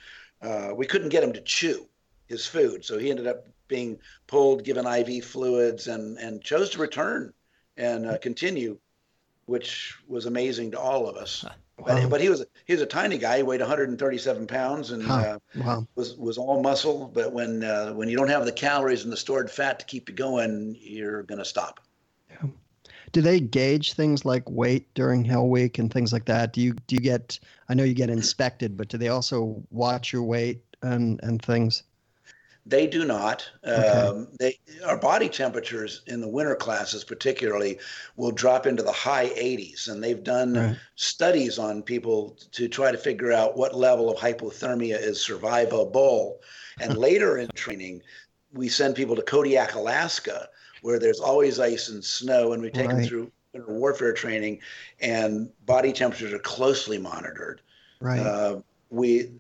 [0.42, 1.88] uh, we couldn't get him to chew
[2.28, 6.80] his food, so he ended up being pulled, given IV fluids, and and chose to
[6.80, 7.34] return
[7.78, 8.78] and uh, continue,
[9.46, 11.46] which was amazing to all of us.
[11.78, 13.38] But, but he was he was a tiny guy.
[13.38, 15.14] He weighed 137 pounds and huh.
[15.14, 15.88] uh, wow.
[15.96, 17.12] was was all muscle.
[17.14, 20.10] But when uh, when you don't have the calories and the stored fat to keep
[20.10, 21.80] you going, you're gonna stop.
[22.30, 22.50] Yeah.
[23.12, 26.54] Do they gauge things like weight during Hell Week and things like that?
[26.54, 27.40] Do you do you get?
[27.70, 31.84] I know you get inspected, but do they also watch your weight and and things?
[32.66, 33.50] They do not.
[33.66, 33.88] Okay.
[33.88, 37.78] Um, they our body temperatures in the winter classes, particularly,
[38.16, 40.78] will drop into the high 80s, and they've done right.
[40.96, 46.36] studies on people to try to figure out what level of hypothermia is survivable.
[46.80, 48.02] And later in training,
[48.54, 50.48] we send people to Kodiak, Alaska,
[50.82, 52.98] where there's always ice and snow, and we take right.
[52.98, 54.60] them through winter warfare training,
[55.02, 57.62] and body temperatures are closely monitored.
[58.00, 58.20] Right.
[58.20, 59.32] Uh, we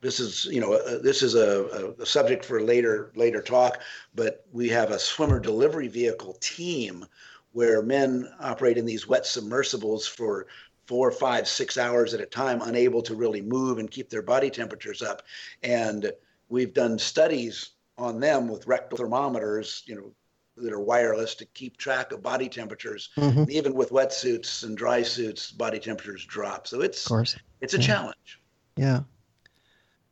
[0.00, 3.80] this is you know uh, this is a, a, subject for later later talk
[4.14, 7.04] but we have a swimmer delivery vehicle team
[7.52, 10.46] where men operate in these wet submersibles for
[10.86, 14.48] four five six hours at a time unable to really move and keep their body
[14.48, 15.22] temperatures up.
[15.62, 16.10] And
[16.48, 20.12] we've done studies on them with rectal thermometers you know
[20.56, 23.10] that are wireless to keep track of body temperatures.
[23.16, 23.50] Mm-hmm.
[23.50, 26.66] even with wetsuits and dry suits body temperatures drop.
[26.66, 27.04] So it's
[27.60, 27.86] it's a yeah.
[27.86, 28.40] challenge.
[28.76, 29.00] Yeah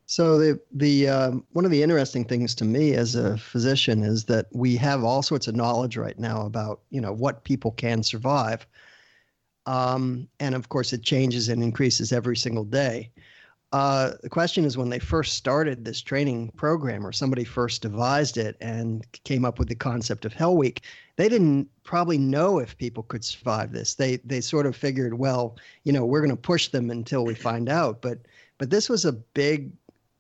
[0.06, 4.24] so the the um, one of the interesting things to me as a physician is
[4.26, 8.04] that we have all sorts of knowledge right now about you know what people can
[8.04, 8.66] survive,
[9.66, 13.10] um, and of course it changes and increases every single day.
[13.72, 18.36] Uh, the question is when they first started this training program or somebody first devised
[18.38, 20.82] it and came up with the concept of Hell Week,
[21.16, 23.94] they didn't probably know if people could survive this.
[23.94, 27.34] They they sort of figured, well, you know, we're going to push them until we
[27.34, 28.02] find out.
[28.02, 28.20] But
[28.58, 29.72] but this was a big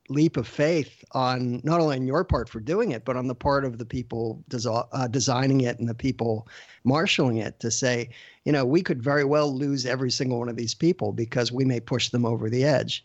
[0.08, 3.34] leap of faith on not only on your part for doing it, but on the
[3.34, 6.46] part of the people uh, designing it and the people
[6.84, 8.08] marshaling it to say,
[8.44, 11.64] you know, we could very well lose every single one of these people because we
[11.64, 13.04] may push them over the edge.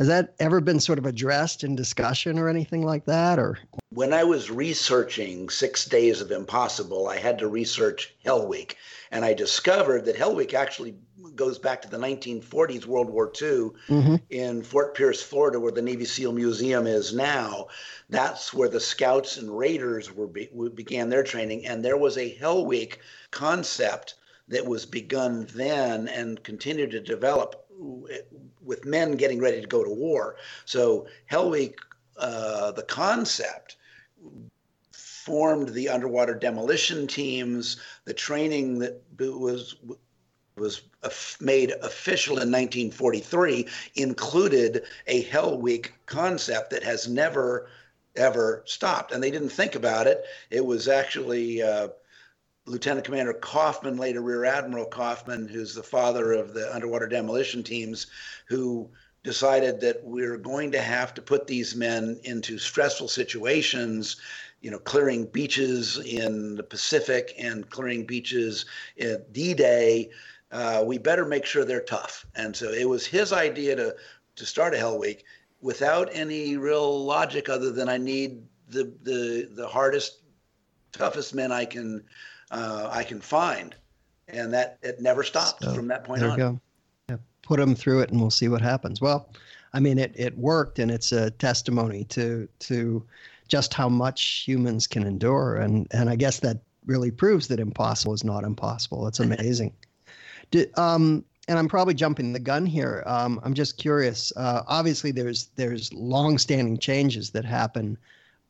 [0.00, 3.38] Has that ever been sort of addressed in discussion or anything like that?
[3.38, 3.58] Or
[3.90, 8.78] when I was researching Six Days of Impossible, I had to research Hell Week,
[9.10, 10.94] and I discovered that Hell Week actually
[11.34, 14.14] goes back to the 1940s, World War II, mm-hmm.
[14.30, 17.66] in Fort Pierce, Florida, where the Navy SEAL Museum is now.
[18.08, 22.34] That's where the Scouts and Raiders were be, began their training, and there was a
[22.36, 23.00] Hell Week
[23.32, 24.14] concept
[24.48, 27.66] that was begun then and continued to develop
[28.62, 30.36] with men getting ready to go to war.
[30.64, 31.78] So Hell Week,
[32.16, 33.76] uh, the concept
[34.92, 39.76] formed the underwater demolition teams, the training that was
[40.56, 40.82] was
[41.40, 47.68] made official in 1943 included a Hell Week concept that has never
[48.16, 49.12] ever stopped.
[49.12, 50.24] And they didn't think about it.
[50.50, 51.88] It was actually uh,
[52.70, 58.06] Lieutenant Commander Kauffman, later Rear Admiral Kauffman, who's the father of the underwater demolition teams,
[58.46, 58.88] who
[59.24, 64.16] decided that we're going to have to put these men into stressful situations,
[64.60, 68.66] you know, clearing beaches in the Pacific and clearing beaches
[69.00, 70.08] at D-Day.
[70.52, 72.24] Uh, we better make sure they're tough.
[72.36, 73.96] And so it was his idea to
[74.36, 75.24] to start a Hell Week
[75.60, 80.20] without any real logic other than I need the the the hardest,
[80.92, 82.04] toughest men I can
[82.50, 83.74] uh, I can find,
[84.28, 86.38] and that it never stopped so, from that point there on.
[86.38, 86.60] There go.
[87.08, 89.00] Yeah, put them through it, and we'll see what happens.
[89.00, 89.28] Well,
[89.72, 93.04] I mean, it it worked, and it's a testimony to to
[93.48, 98.14] just how much humans can endure, and and I guess that really proves that impossible
[98.14, 99.06] is not impossible.
[99.06, 99.72] It's amazing.
[100.50, 103.02] Did, um, and I'm probably jumping the gun here.
[103.06, 104.32] Um, I'm just curious.
[104.36, 107.98] Uh, obviously, there's there's long-standing changes that happen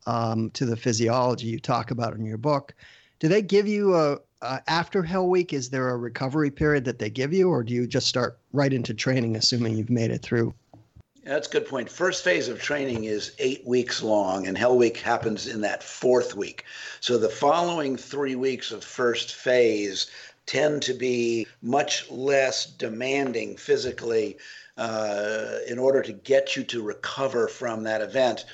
[0.05, 2.73] um, to the physiology you talk about in your book.
[3.21, 5.53] Do they give you a, a after Hell Week?
[5.53, 8.73] Is there a recovery period that they give you, or do you just start right
[8.73, 10.55] into training, assuming you've made it through?
[11.23, 11.87] That's a good point.
[11.87, 16.35] First phase of training is eight weeks long, and Hell Week happens in that fourth
[16.35, 16.65] week.
[16.99, 20.09] So the following three weeks of first phase
[20.47, 24.39] tend to be much less demanding physically
[24.77, 28.45] uh, in order to get you to recover from that event.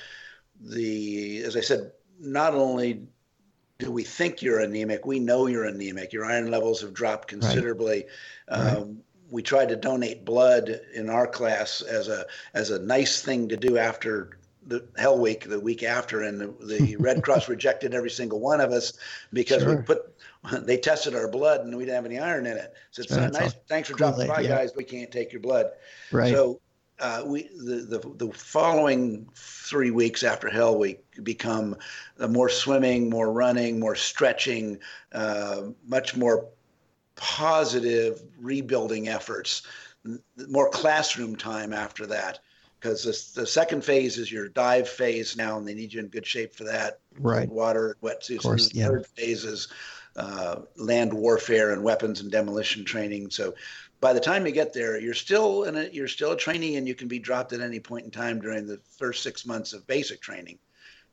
[0.60, 3.08] The, as I said, not only
[3.78, 5.06] do we think you're anemic?
[5.06, 6.12] We know you're anemic.
[6.12, 8.06] Your iron levels have dropped considerably.
[8.50, 8.58] Right.
[8.58, 8.86] Um, right.
[9.30, 13.56] We tried to donate blood in our class as a as a nice thing to
[13.56, 18.10] do after the Hell Week, the week after, and the, the Red Cross rejected every
[18.10, 18.94] single one of us
[19.32, 19.76] because sure.
[19.76, 20.14] we put
[20.66, 22.72] they tested our blood and we didn't have any iron in it.
[22.90, 23.54] So it's nice.
[23.68, 24.48] Thanks for cool dropping by, yeah.
[24.48, 24.72] guys.
[24.74, 25.70] We can't take your blood.
[26.10, 26.32] Right.
[26.32, 26.60] So
[26.98, 31.76] uh, we the, the the following three weeks after Hell Week become
[32.20, 34.78] uh, more swimming, more running, more stretching,
[35.12, 36.46] uh, much more
[37.16, 39.62] positive rebuilding efforts,
[40.48, 42.40] more classroom time after that.
[42.80, 46.24] Because the second phase is your dive phase now, and they need you in good
[46.24, 47.00] shape for that.
[47.18, 47.48] Right.
[47.48, 48.36] Water, wetsuits.
[48.36, 48.86] Of course, the yeah.
[48.86, 49.66] third phase is
[50.14, 53.30] uh, land warfare and weapons and demolition training.
[53.30, 53.54] So
[54.00, 56.86] by the time you get there, you're still in a, you're still a trainee and
[56.86, 59.86] you can be dropped at any point in time during the first six months of
[59.86, 60.58] basic training.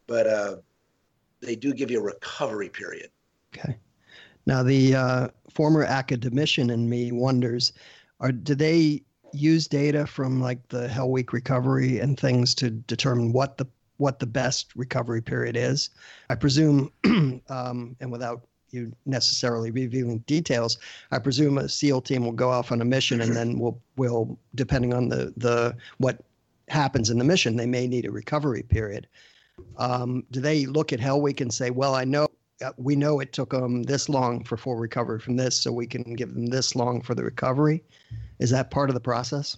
[0.07, 0.55] But uh,
[1.41, 3.09] they do give you a recovery period.
[3.55, 3.77] Okay.
[4.45, 7.73] Now, the uh, former academician in me wonders,
[8.19, 9.01] are do they
[9.33, 14.19] use data from like the Hell Week recovery and things to determine what the what
[14.19, 15.89] the best recovery period is?
[16.29, 16.91] I presume,
[17.49, 20.77] um, and without you necessarily revealing details,
[21.11, 24.37] I presume a SEAL team will go off on a mission and then will will
[24.53, 26.21] depending on the the what
[26.67, 29.07] happens in the mission, they may need a recovery period.
[29.77, 32.27] Um, do they look at Hell Week and say, well, I know
[32.63, 35.87] uh, we know it took them this long for full recovery from this, so we
[35.87, 37.83] can give them this long for the recovery?
[38.39, 39.57] Is that part of the process?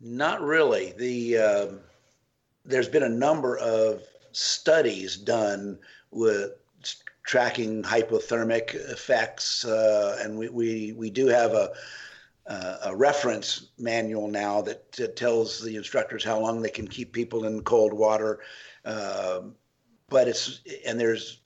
[0.00, 0.92] Not really.
[0.98, 1.66] The uh,
[2.64, 5.78] there's been a number of studies done
[6.10, 6.52] with
[7.24, 11.70] tracking hypothermic effects, uh, and we, we we do have a
[12.46, 17.12] uh, a reference manual now that, that, tells the instructors how long they can keep
[17.12, 18.40] people in cold water.
[18.84, 19.40] Uh,
[20.08, 21.40] but it's and there's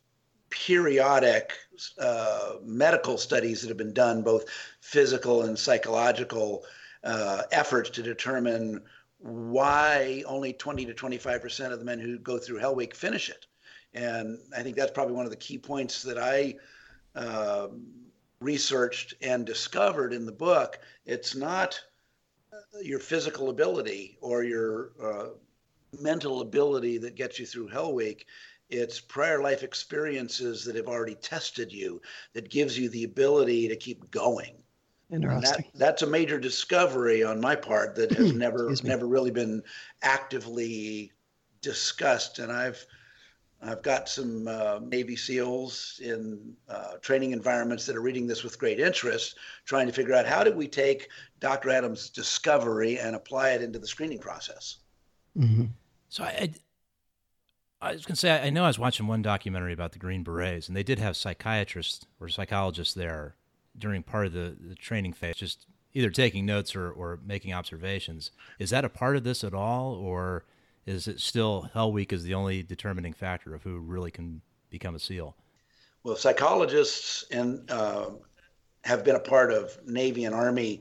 [0.51, 1.53] periodic
[1.99, 4.47] uh, medical studies that have been done, both
[4.81, 6.65] physical and psychological
[7.03, 8.81] uh, efforts to determine
[9.19, 13.29] why only 20 to 25 percent of the men who go through Hell Week finish
[13.29, 13.47] it.
[13.95, 16.57] And I think that's probably one of the key points that I
[17.15, 17.87] um,
[18.41, 21.81] researched and discovered in the book, it's not
[22.53, 25.29] uh, your physical ability or your uh,
[26.01, 28.27] mental ability that gets you through Hell Week.
[28.71, 32.01] It's prior life experiences that have already tested you
[32.33, 34.57] that gives you the ability to keep going.
[35.11, 35.65] Interesting.
[35.73, 39.63] That, that's a major discovery on my part that has never never really been
[40.03, 41.13] actively
[41.61, 42.39] discussed.
[42.39, 42.85] And I've
[43.67, 48.59] I've got some uh, Navy SEALs in uh, training environments that are reading this with
[48.59, 51.09] great interest, trying to figure out how did we take
[51.41, 51.71] Dr.
[51.71, 54.79] Adams' discovery and apply it into the screening process.
[55.39, 55.65] Mm-hmm.
[56.15, 56.29] So I,
[57.83, 59.99] I, I was going to say, I know I was watching one documentary about the
[59.99, 63.35] Green Berets, and they did have psychiatrists or psychologists there
[63.77, 68.31] during part of the, the training phase, just either taking notes or, or making observations.
[68.61, 70.45] Is that a part of this at all, or
[70.87, 74.95] is it still Hell Week is the only determining factor of who really can become
[74.95, 75.35] a SEAL?
[76.05, 78.11] Well, psychologists and uh,
[78.85, 80.81] have been a part of Navy and Army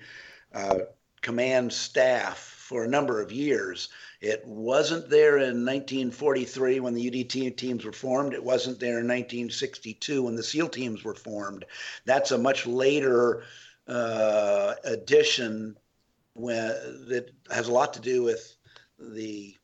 [0.53, 0.81] uh,
[1.21, 3.89] command staff for a number of years.
[4.21, 8.33] It wasn't there in 1943 when the UDT teams were formed.
[8.33, 11.65] It wasn't there in 1962 when the SEAL teams were formed.
[12.05, 13.43] That's a much later
[13.85, 15.77] uh, addition
[16.35, 16.67] when,
[17.09, 18.55] that has a lot to do with
[18.97, 19.57] the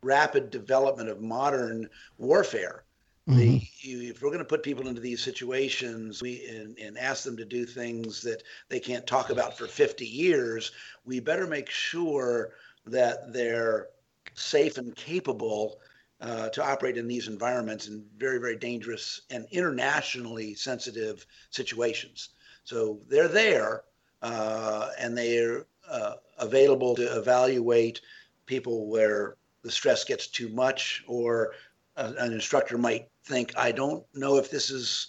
[0.00, 2.85] rapid development of modern warfare.
[3.28, 3.38] Mm-hmm.
[3.38, 7.36] The, if we're going to put people into these situations we, and, and ask them
[7.36, 10.70] to do things that they can't talk about for 50 years,
[11.04, 12.52] we better make sure
[12.86, 13.88] that they're
[14.34, 15.80] safe and capable
[16.20, 22.30] uh, to operate in these environments in very, very dangerous and internationally sensitive situations.
[22.64, 23.82] So they're there
[24.22, 28.00] uh, and they're uh, available to evaluate
[28.46, 31.52] people where the stress gets too much, or
[31.96, 35.08] a, an instructor might think, I don't know if this is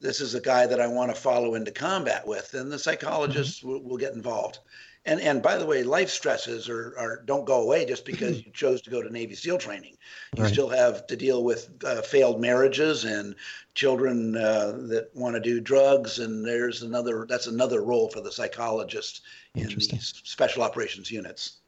[0.00, 3.60] this is a guy that I want to follow into combat with, and the psychologists
[3.60, 3.68] mm-hmm.
[3.68, 4.60] will, will, get involved.
[5.04, 8.52] And and by the way, life stresses are, are don't go away just because you
[8.52, 9.96] chose to go to Navy SEAL training.
[10.36, 10.52] You right.
[10.52, 13.34] still have to deal with uh, failed marriages and
[13.74, 18.32] children uh, that want to do drugs, and there's another that's another role for the
[18.32, 19.22] psychologist
[19.54, 21.58] in these special operations units.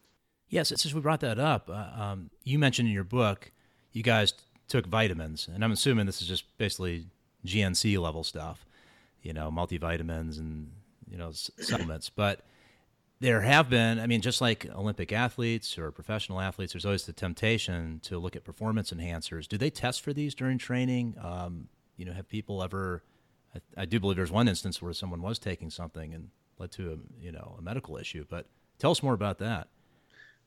[0.48, 3.52] Yes, since we brought that up, uh, um, you mentioned in your book
[3.92, 4.34] you guys
[4.68, 7.06] took vitamins, and I'm assuming this is just basically
[7.46, 8.64] GNC level stuff,
[9.22, 10.70] you know, multivitamins and
[11.10, 12.08] you know supplements.
[12.08, 12.44] But
[13.20, 17.12] there have been, I mean, just like Olympic athletes or professional athletes, there's always the
[17.12, 19.46] temptation to look at performance enhancers.
[19.46, 21.16] Do they test for these during training?
[21.22, 23.02] Um, you know, have people ever?
[23.54, 26.92] I, I do believe there's one instance where someone was taking something and led to
[26.92, 28.24] a you know a medical issue.
[28.28, 28.46] But
[28.78, 29.68] tell us more about that.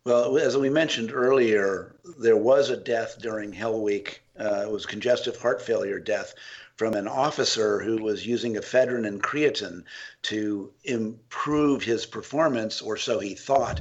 [0.05, 4.21] Well, as we mentioned earlier, there was a death during Hell Week.
[4.37, 6.33] Uh, it was congestive heart failure death
[6.75, 9.85] from an officer who was using ephedrine and creatine
[10.23, 13.79] to improve his performance, or so he thought.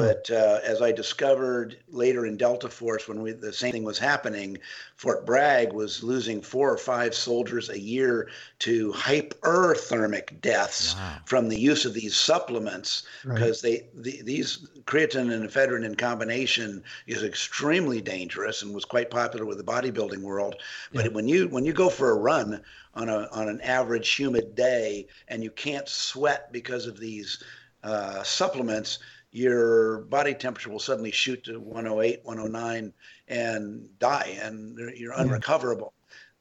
[0.00, 3.98] But uh, as I discovered later in Delta Force, when we, the same thing was
[3.98, 4.58] happening,
[4.96, 8.28] Fort Bragg was losing four or five soldiers a year
[8.60, 11.18] to hyperthermic deaths wow.
[11.24, 13.84] from the use of these supplements because right.
[13.94, 19.46] they the, these creatine and ephedrine in combination is extremely dangerous and was quite popular
[19.46, 20.56] with the bodybuilding world.
[20.92, 21.10] But yeah.
[21.12, 22.62] when you when you go for a run
[22.94, 27.42] on a on an average humid day and you can't sweat because of these
[27.82, 28.98] uh, supplements
[29.32, 32.92] your body temperature will suddenly shoot to 108, 109,
[33.28, 35.92] and die, and you're unrecoverable.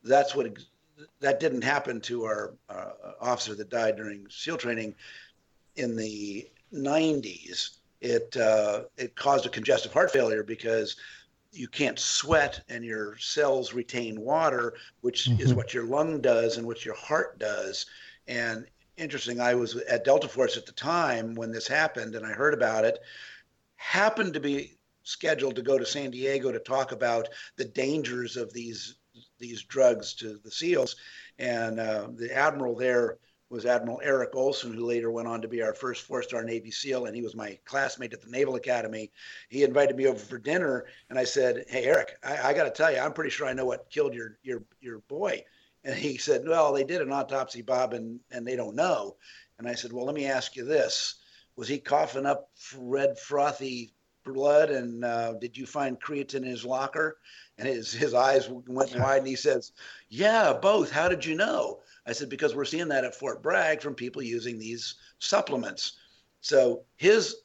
[0.03, 0.57] That's what
[1.19, 4.95] that didn't happen to our uh, officer that died during SEAL training
[5.75, 7.77] in the 90s.
[8.01, 10.95] It uh, it caused a congestive heart failure because
[11.51, 15.41] you can't sweat and your cells retain water, which mm-hmm.
[15.41, 17.87] is what your lung does and what your heart does.
[18.27, 18.67] And
[18.99, 22.53] interesting, I was at Delta Force at the time when this happened, and I heard
[22.53, 22.99] about it.
[23.75, 28.53] Happened to be scheduled to go to San Diego to talk about the dangers of
[28.53, 28.95] these
[29.37, 30.95] these drugs to the SEALs,
[31.39, 33.17] and uh, the admiral there
[33.49, 37.07] was Admiral Eric Olson, who later went on to be our first four-star Navy SEAL,
[37.07, 39.11] and he was my classmate at the Naval Academy.
[39.49, 42.71] He invited me over for dinner, and I said, "Hey, Eric, I, I got to
[42.71, 45.43] tell you, I'm pretty sure I know what killed your your your boy."
[45.83, 49.15] And he said, Well, they did an autopsy, Bob, and, and they don't know.
[49.57, 51.15] And I said, Well, let me ask you this
[51.55, 53.93] Was he coughing up red, frothy
[54.25, 54.69] blood?
[54.69, 57.17] And uh, did you find creatine in his locker?
[57.57, 59.71] And his, his eyes went wide and he says,
[60.09, 60.91] Yeah, both.
[60.91, 61.79] How did you know?
[62.05, 65.97] I said, Because we're seeing that at Fort Bragg from people using these supplements.
[66.41, 67.37] So his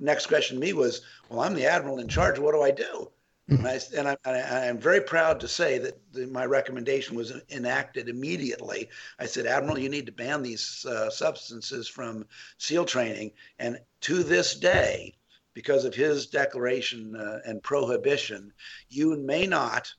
[0.00, 2.38] next question to me was, Well, I'm the admiral in charge.
[2.38, 3.10] What do I do?
[3.48, 7.32] And, I, and I, I, am very proud to say that the, my recommendation was
[7.50, 8.90] enacted immediately.
[9.18, 12.26] I said, Admiral, you need to ban these uh, substances from
[12.58, 13.32] SEAL training.
[13.58, 15.14] And to this day,
[15.54, 18.52] because of his declaration uh, and prohibition,
[18.90, 19.92] you may not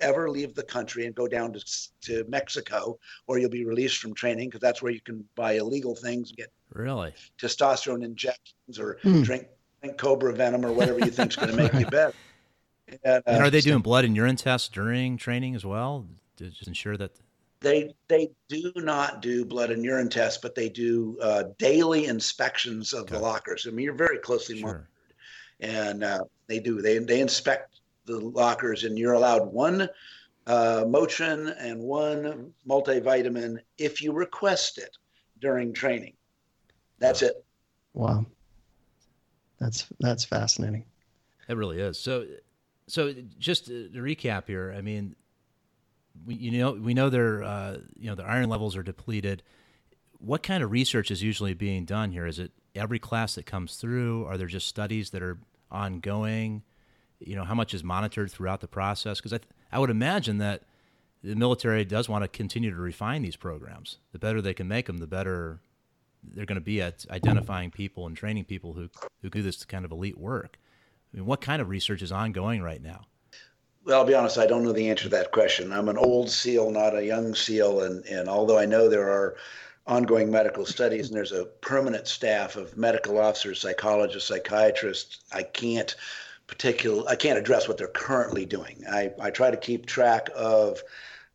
[0.00, 4.14] ever leave the country and go down to, to Mexico, or you'll be released from
[4.14, 9.24] training because that's where you can buy illegal things, get really testosterone injections, or mm.
[9.24, 9.46] drink,
[9.80, 12.12] drink cobra venom, or whatever you think is going to make you better.
[12.88, 16.06] And, uh, and are they doing blood and urine tests during training as well
[16.36, 17.12] to just ensure that?
[17.60, 22.92] They they do not do blood and urine tests, but they do uh, daily inspections
[22.92, 23.14] of okay.
[23.14, 23.66] the lockers.
[23.66, 24.66] I mean, you're very closely sure.
[24.66, 24.88] monitored,
[25.60, 29.88] and uh, they do they they inspect the lockers, and you're allowed one
[30.46, 34.96] uh, Motrin and one multivitamin if you request it
[35.40, 36.12] during training.
[36.98, 37.44] That's it.
[37.94, 38.26] Wow,
[39.58, 40.84] that's that's fascinating.
[41.48, 41.98] It really is.
[41.98, 42.26] So
[42.88, 45.16] so just to recap here, I mean,
[46.24, 49.42] we, you know we know their uh, you know the iron levels are depleted.
[50.18, 52.26] What kind of research is usually being done here?
[52.26, 54.24] Is it every class that comes through?
[54.26, 55.38] Are there just studies that are
[55.70, 56.62] ongoing?
[57.18, 59.18] You know, how much is monitored throughout the process?
[59.18, 60.62] Because I, th- I would imagine that
[61.22, 63.98] the military does want to continue to refine these programs.
[64.12, 65.60] The better they can make them, the better
[66.22, 68.88] they're going to be at identifying people and training people who
[69.22, 70.58] who do this kind of elite work.
[71.16, 73.06] I mean, what kind of research is ongoing right now?
[73.84, 75.72] Well, I'll be honest, I don't know the answer to that question.
[75.72, 77.82] I'm an old SEAL, not a young SEAL.
[77.82, 79.36] And, and although I know there are
[79.86, 85.94] ongoing medical studies and there's a permanent staff of medical officers, psychologists, psychiatrists, I can't
[86.46, 88.84] particular I can't address what they're currently doing.
[88.88, 90.80] I, I try to keep track of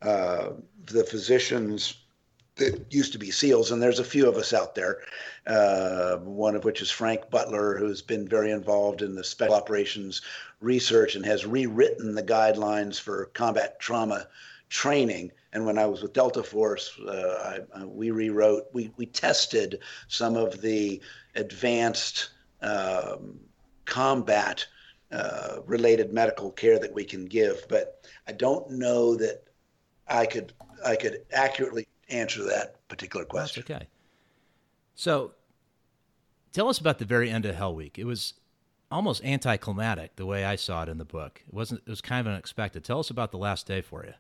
[0.02, 0.52] uh,
[0.86, 2.01] the physicians
[2.56, 5.00] that used to be SEALs, and there's a few of us out there.
[5.48, 10.22] Uh, one of which is Frank Butler, who's been very involved in the special operations
[10.60, 14.28] research and has rewritten the guidelines for combat trauma
[14.70, 15.32] training.
[15.54, 20.36] And when I was with Delta Force, uh, I, we rewrote, we, we tested some
[20.36, 21.02] of the
[21.36, 22.30] advanced
[22.62, 23.40] um,
[23.86, 24.66] combat
[25.12, 27.66] uh, related medical care that we can give.
[27.68, 29.44] But I don't know that
[30.08, 30.54] I could
[30.86, 33.64] I could accurately answer that particular question.
[33.68, 33.88] That's okay.
[34.96, 35.32] So,
[36.54, 37.98] tell us about the very end of Hell Week.
[37.98, 38.34] It was
[38.92, 41.42] almost anticlimactic the way I saw it in the book.
[41.48, 41.82] It wasn't.
[41.86, 42.84] It was kind of unexpected.
[42.84, 44.14] Tell us about the last day for you.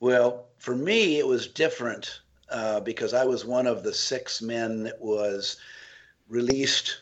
[0.00, 2.20] Well, for me, it was different
[2.50, 5.56] uh, because I was one of the six men that was
[6.28, 7.00] released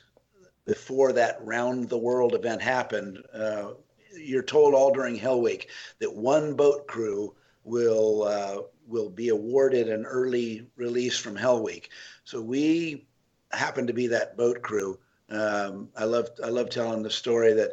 [0.65, 3.23] before that round the world event happened.
[3.33, 3.73] Uh,
[4.17, 5.69] you're told all during Hell Week
[5.99, 7.35] that one boat crew
[7.65, 11.91] will uh, will be awarded an early release from Hell Week.
[12.25, 13.07] So we
[13.53, 14.99] happen to be that boat crew.
[15.31, 17.73] Um, I love I love telling the story that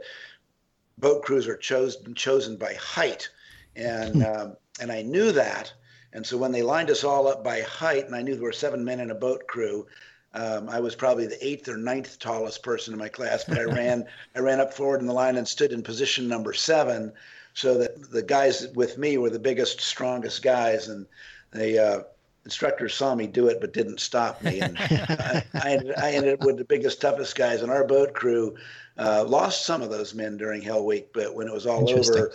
[0.97, 3.29] boat crews are chosen chosen by height,
[3.75, 4.23] and hmm.
[4.23, 5.73] um, and I knew that.
[6.13, 8.51] And so when they lined us all up by height, and I knew there were
[8.51, 9.87] seven men in a boat crew,
[10.35, 13.63] um, I was probably the eighth or ninth tallest person in my class, but I
[13.63, 14.05] ran
[14.35, 17.13] I ran up forward in the line and stood in position number seven
[17.53, 21.05] so that the guys with me were the biggest, strongest guys, and
[21.51, 22.03] the uh,
[22.45, 26.33] instructors saw me do it but didn't stop me, and I, I, ended, I, ended,
[26.33, 27.61] up with the biggest, toughest guys.
[27.61, 28.55] And our boat crew
[28.97, 32.33] uh, lost some of those men during Hell Week, but when it was all over,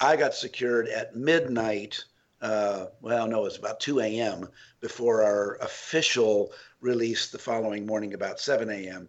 [0.00, 2.04] I got secured at midnight.
[2.40, 4.48] Uh, well, no, it was about 2 a.m.
[4.80, 9.08] before our official release the following morning, about 7 a.m.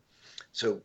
[0.51, 0.81] so,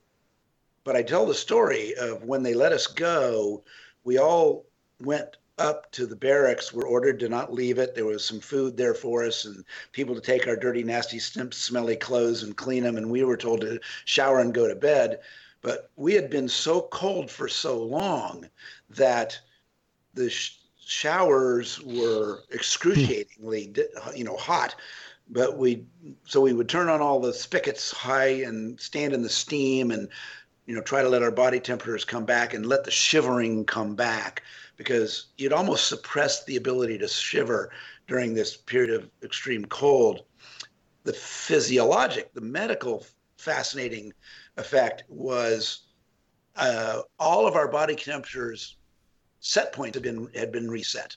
[0.84, 3.64] but I tell the story of when they let us go,
[4.04, 4.66] we all
[5.00, 7.94] went up to the barracks were ordered to not leave it.
[7.94, 11.96] There was some food there for us and people to take our dirty, nasty, smelly
[11.96, 12.96] clothes and clean them.
[12.96, 15.20] And we were told to shower and go to bed.
[15.62, 18.48] But we had been so cold for so long
[18.90, 19.38] that
[20.12, 23.72] the sh- showers were excruciatingly,
[24.14, 24.74] you know, hot.
[25.30, 25.86] But we,
[26.26, 30.08] so we would turn on all the spigots high and stand in the steam and,
[30.66, 33.94] you know, try to let our body temperatures come back and let the shivering come
[33.94, 34.42] back
[34.76, 37.70] because you'd almost suppress the ability to shiver
[38.06, 40.24] during this period of extreme cold.
[41.04, 43.04] The physiologic, the medical
[43.36, 44.12] fascinating
[44.56, 45.82] effect was
[46.56, 48.76] uh, all of our body temperatures
[49.40, 51.16] set points had been had been reset.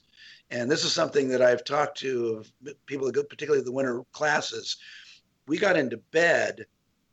[0.49, 2.43] And this is something that I've talked to
[2.85, 4.77] people particularly the winter classes.
[5.47, 6.65] We got into bed,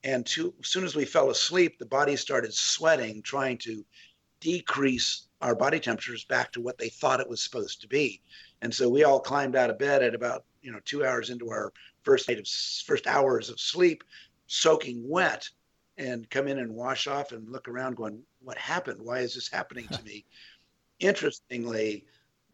[0.05, 3.85] and too, as soon as we fell asleep, the body started sweating, trying to
[4.39, 8.21] decrease our body temperatures back to what they thought it was supposed to be.
[8.61, 11.51] And so we all climbed out of bed at about you know two hours into
[11.51, 12.47] our first night of
[12.87, 14.05] first hours of sleep,
[14.47, 15.49] soaking wet,
[15.97, 19.01] and come in and wash off and look around, going, "What happened?
[19.01, 20.27] Why is this happening to me?"
[21.01, 22.05] Interestingly,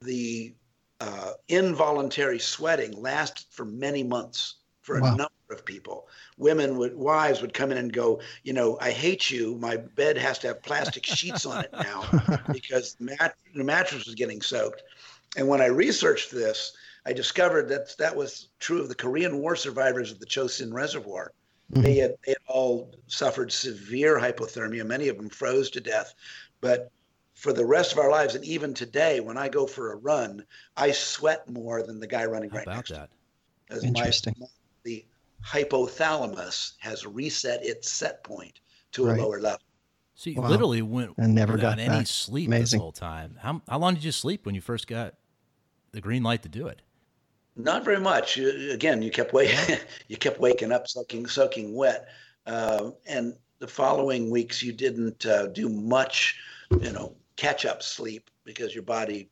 [0.03, 0.55] the
[1.01, 5.11] uh, involuntary sweating lasted for many months for a wow.
[5.11, 6.09] number of people.
[6.39, 9.57] Women would, wives would come in and go, you know, I hate you.
[9.57, 12.05] My bed has to have plastic sheets on it now
[12.53, 14.83] because the, mat- the mattress was getting soaked.
[15.37, 16.73] And when I researched this,
[17.07, 21.33] I discovered that that was true of the Korean War survivors of the Chosin Reservoir.
[21.73, 21.83] Mm-hmm.
[21.83, 24.85] They, had, they had all suffered severe hypothermia.
[24.85, 26.15] Many of them froze to death.
[26.61, 26.91] But
[27.35, 30.45] for the rest of our lives, and even today, when I go for a run,
[30.77, 33.11] I sweat more than the guy running How right about next that?
[33.71, 33.89] to me.
[33.89, 34.35] Interesting.
[34.39, 34.47] My,
[34.85, 35.05] the
[35.45, 38.61] hypothalamus has reset its set point
[38.93, 39.19] to Right.
[39.19, 39.61] a lower level.
[40.15, 40.49] So you Wow.
[40.49, 42.07] literally went And never got any back.
[42.07, 42.79] sleep Amazing.
[42.79, 43.37] this whole time.
[43.41, 45.15] How how long did you sleep when you first got
[45.93, 46.83] the green light to do it?
[47.57, 48.39] Not very much.
[48.39, 49.51] Again, you kept wait,
[50.09, 52.09] you kept waking up soaking soaking wet,
[52.47, 56.39] uh, and the following weeks you didn't uh, do much,
[56.81, 59.31] you know, catch up sleep because your body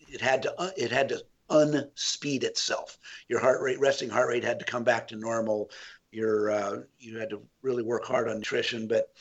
[0.00, 2.98] it had to uh, it had to unspeed itself.
[3.28, 5.70] Your heart rate, resting heart rate, had to come back to normal.
[6.10, 8.86] Your uh, you had to really work hard on nutrition.
[8.86, 9.12] But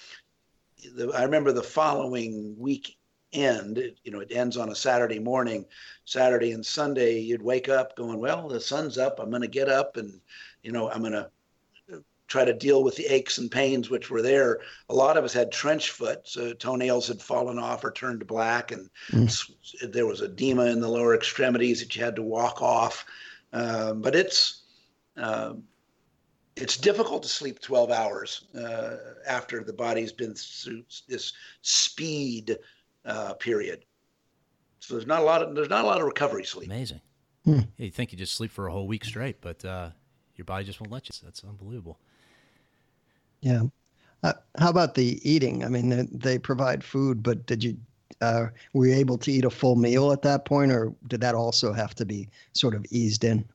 [0.96, 2.98] the, I remember the following week
[3.34, 3.82] end.
[4.04, 5.66] You know, it ends on a Saturday morning.
[6.06, 9.20] Saturday and Sunday, you'd wake up going, "Well, the sun's up.
[9.20, 10.22] I'm going to get up, and
[10.64, 11.30] you know, I'm going to."
[12.28, 14.60] Try to deal with the aches and pains which were there.
[14.90, 18.72] A lot of us had trench foot, so toenails had fallen off or turned black,
[18.72, 19.92] and Mm.
[19.92, 23.06] there was edema in the lower extremities that you had to walk off.
[23.54, 24.64] Um, but it's
[25.16, 25.64] um,
[26.56, 28.98] it's difficult to sleep 12 hours uh,
[29.28, 32.58] after the body's been through this speed
[33.06, 33.86] uh, period.
[34.80, 36.68] So there's not a lot of there's not a lot of recovery sleep.
[36.70, 37.02] Amazing.
[37.46, 37.60] Hmm.
[37.78, 39.92] Yeah, you think you just sleep for a whole week straight, but uh,
[40.36, 41.16] your body just won't let you.
[41.24, 42.00] That's unbelievable.
[43.42, 43.64] Yeah.
[44.24, 45.64] Uh, how about the eating?
[45.64, 47.78] I mean, they, they provide food, but did you
[48.22, 51.36] uh, were you able to eat a full meal at that point, or did that
[51.36, 53.46] also have to be sort of eased in?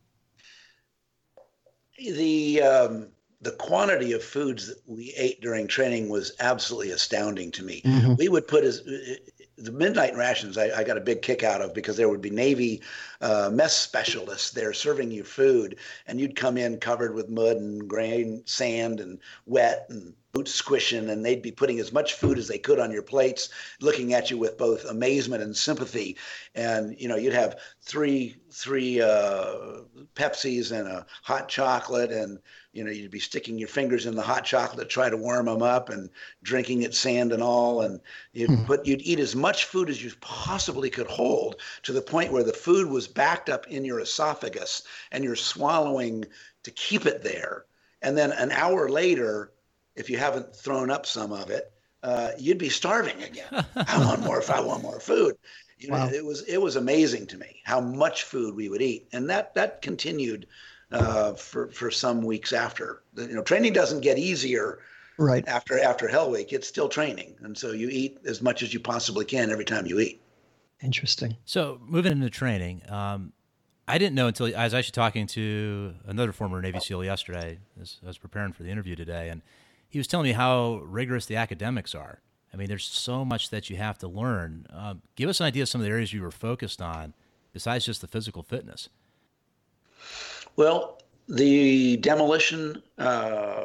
[1.99, 3.09] the um,
[3.41, 7.83] the quantity of foods that we ate during training was absolutely astounding to me.
[7.83, 8.16] Mhm.
[8.18, 10.57] We would put as the midnight rations.
[10.57, 12.83] I, I got a big kick out of because there would be Navy
[13.23, 17.89] uh, mess specialists there serving you food, and you'd come in covered with mud and
[17.89, 22.49] grain, sand and wet and boots squishing, and they'd be putting as much food as
[22.49, 23.51] they could on your plates,
[23.81, 26.16] looking at you with both amazement and sympathy.
[26.55, 29.83] And you know, you'd have three three uh,
[30.14, 32.39] Pepsis and a hot chocolate, and
[32.73, 35.45] you know, you'd be sticking your fingers in the hot chocolate to try to warm
[35.47, 36.09] them up, and
[36.43, 38.01] drinking it sand and all, and
[38.33, 38.64] you'd Hmm.
[38.64, 42.43] put you'd eat as much food as you possibly could hold to the point where
[42.43, 46.24] the food was backed up in your esophagus, and you're swallowing
[46.64, 47.64] to keep it there.
[48.02, 49.52] And then an hour later,
[49.94, 53.64] if you haven't thrown up some of it, uh, you'd be starving again.
[53.76, 54.38] I want more.
[54.38, 55.36] If I want more food.
[55.78, 56.08] You know, Wow.
[56.08, 59.54] it was it was amazing to me how much food we would eat, and that
[59.54, 60.46] that continued
[60.92, 63.02] uh, for for some weeks after.
[63.16, 64.78] You know, training doesn't get easier
[65.18, 65.44] Right.
[65.48, 66.52] after after Hell Week.
[66.52, 69.86] It's still training, and so you eat as much as you possibly can every time
[69.86, 70.22] you eat.
[70.83, 71.37] Interesting.
[71.45, 73.33] So moving into training, um,
[73.87, 77.99] I didn't know until I was actually talking to another former Navy SEAL yesterday as
[78.03, 79.43] I was preparing for the interview today, and
[79.89, 82.20] he was telling me how rigorous the academics are.
[82.53, 84.66] I mean, there's so much that you have to learn.
[84.70, 87.14] Um, give us an idea of some of the areas you were focused on
[87.53, 88.89] besides just the physical fitness.
[90.57, 93.64] Well, the demolition uh,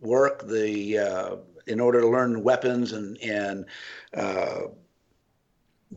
[0.00, 3.66] work, the uh, in order to learn weapons and and
[4.14, 4.60] uh,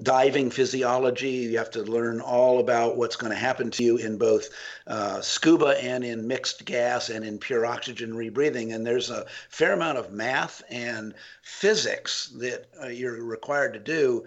[0.01, 1.29] diving physiology.
[1.29, 4.49] You have to learn all about what's going to happen to you in both
[4.87, 8.73] uh, scuba and in mixed gas and in pure oxygen rebreathing.
[8.73, 11.13] And there's a fair amount of math and
[11.43, 14.23] physics that uh, you're required to do.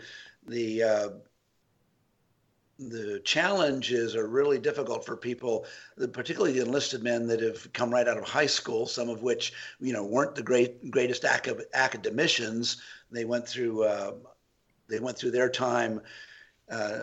[0.46, 1.08] The uh,
[2.78, 5.64] the challenges are really difficult for people,
[6.12, 8.86] particularly the enlisted men that have come right out of high school.
[8.86, 12.82] Some of which, you know, weren't the great greatest academicians.
[13.12, 14.14] They went through uh,
[14.88, 16.00] they went through their time
[16.70, 16.98] uh,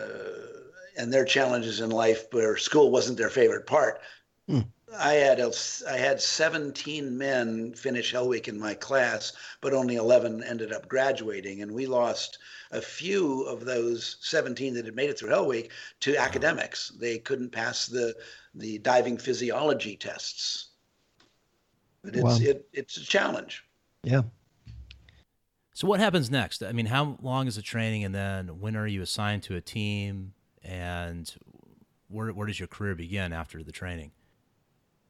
[0.96, 4.00] and their challenges in life where school wasn't their favorite part.
[4.48, 4.60] Hmm.
[4.98, 5.50] I had a,
[5.88, 10.86] I had 17 men finish Hell Week in my class, but only 11 ended up
[10.88, 12.38] graduating, and we lost
[12.72, 15.70] a few of those 17 that had made it through Hell Week
[16.00, 16.90] to academics.
[16.90, 18.14] They couldn't pass the
[18.54, 20.68] the diving physiology tests.
[22.04, 22.38] But it's wow.
[22.40, 23.64] it, it's a challenge.
[24.02, 24.22] Yeah.
[25.74, 26.62] So what happens next?
[26.62, 29.60] I mean, how long is the training, and then when are you assigned to a
[29.60, 31.32] team, and
[32.08, 34.12] where where does your career begin after the training?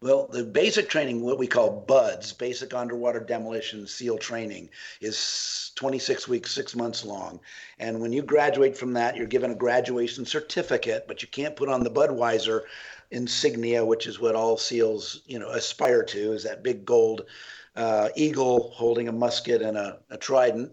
[0.03, 4.69] Well, the basic training, what we call BUDS, Basic Underwater Demolition SEAL Training,
[5.01, 7.39] is 26 weeks, six months long.
[7.79, 11.69] And when you graduate from that, you're given a graduation certificate, but you can't put
[11.69, 12.63] on the Budweiser
[13.13, 17.27] insignia, which is what all SEALs, you know, aspire to, is that big gold
[17.77, 20.73] uh, eagle holding a musket and a, a trident.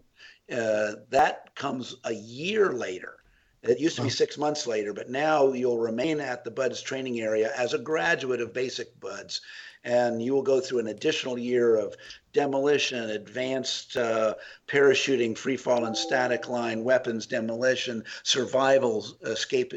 [0.52, 3.20] Uh, that comes a year later.
[3.62, 7.20] It used to be six months later, but now you'll remain at the BUDS training
[7.20, 9.42] area as a graduate of basic BUDS.
[9.84, 11.96] And you will go through an additional year of
[12.34, 14.36] demolition, advanced uh,
[14.68, 19.74] parachuting, free fall and static line, weapons demolition, survival, escape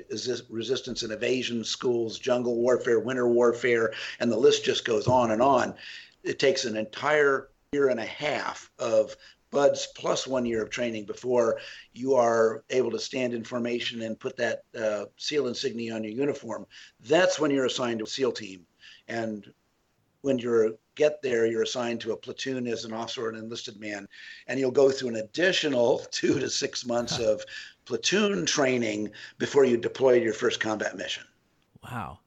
[0.48, 5.42] resistance and evasion schools, jungle warfare, winter warfare, and the list just goes on and
[5.42, 5.74] on
[6.24, 9.16] it takes an entire year and a half of
[9.50, 11.58] buds plus one year of training before
[11.92, 16.12] you are able to stand in formation and put that uh, SEAL insignia on your
[16.12, 16.66] uniform.
[17.00, 18.66] That's when you're assigned to a SEAL team.
[19.08, 19.52] And
[20.22, 23.78] when you get there, you're assigned to a platoon as an officer or an enlisted
[23.78, 24.08] man.
[24.46, 27.44] And you'll go through an additional two to six months of
[27.84, 31.24] platoon training before you deploy your first combat mission.
[31.84, 32.20] Wow.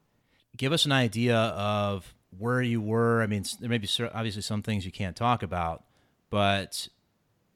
[0.57, 3.21] Give us an idea of where you were.
[3.21, 5.83] I mean, there may be obviously some things you can't talk about,
[6.29, 6.87] but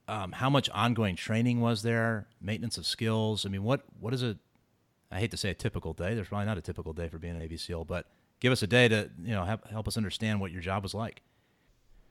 [0.08, 2.26] um, how much ongoing training was there?
[2.40, 3.46] Maintenance of skills.
[3.46, 4.36] I mean, what what is a
[5.10, 6.14] I hate to say a typical day.
[6.14, 8.06] There's probably not a typical day for being an SEAL, but
[8.38, 10.94] give us a day to you know help, help us understand what your job was
[10.94, 11.22] like.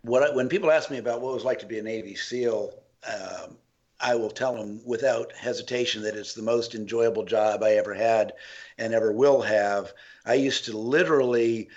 [0.01, 2.73] What when people ask me about what it was like to be a Navy SEAL,
[3.07, 3.57] um,
[4.01, 8.33] I will tell them without hesitation that it's the most enjoyable job I ever had
[8.77, 9.93] and ever will have.
[10.25, 11.69] I used to literally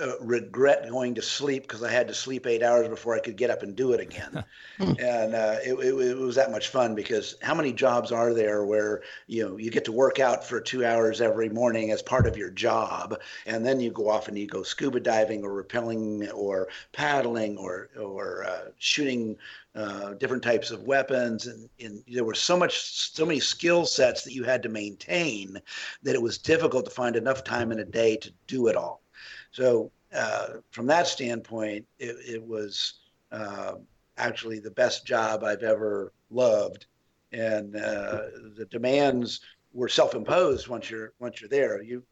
[0.00, 3.36] uh, regret going to sleep because I had to sleep eight hours before I could
[3.36, 4.44] get up and do it again.
[4.78, 8.64] and uh, it, it, it, was that much fun because how many jobs are there
[8.64, 12.26] where you know you get to work out for two hours every morning as part
[12.26, 16.32] of your job, and then you go off and you go scuba diving or rappelling
[16.34, 19.36] or paddling or or uh, shooting
[19.74, 22.80] uh, different types of weapons, and, and, there were so much,
[23.12, 25.60] so many skill sets that you had to maintain
[26.02, 29.02] that it was difficult to find enough time in a day to do it all.
[29.50, 32.94] So uh, from that standpoint, it, it was
[33.32, 33.74] uh,
[34.16, 36.86] actually the best job I've ever loved,
[37.32, 38.22] and uh,
[38.56, 39.40] the demands
[39.72, 41.82] were self-imposed once you're once you're there.
[41.82, 42.02] You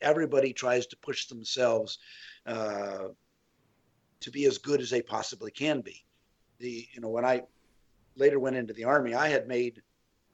[0.00, 1.98] everybody tries to push themselves
[2.46, 3.08] uh,
[4.20, 6.04] to be as good as they possibly can be.
[6.58, 7.42] The you know when I
[8.16, 9.82] later went into the army, I had made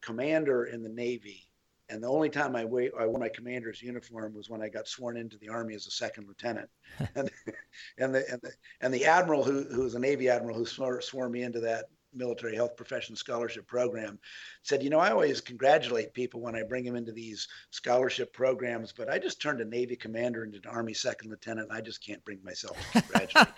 [0.01, 1.50] commander in the Navy
[1.91, 4.89] and the only time I, wore, I wore my commander's uniform was when I got
[4.89, 6.69] sworn into the army as a second lieutenant.
[7.17, 7.31] and,
[7.99, 11.01] and, the, and, the, and the admiral, who, who was a Navy admiral who swore,
[11.01, 14.19] swore me into that military health profession scholarship program
[14.65, 18.93] said you know i always congratulate people when i bring them into these scholarship programs
[18.93, 22.05] but i just turned a navy commander into an army second lieutenant and i just
[22.05, 23.49] can't bring myself to congratulate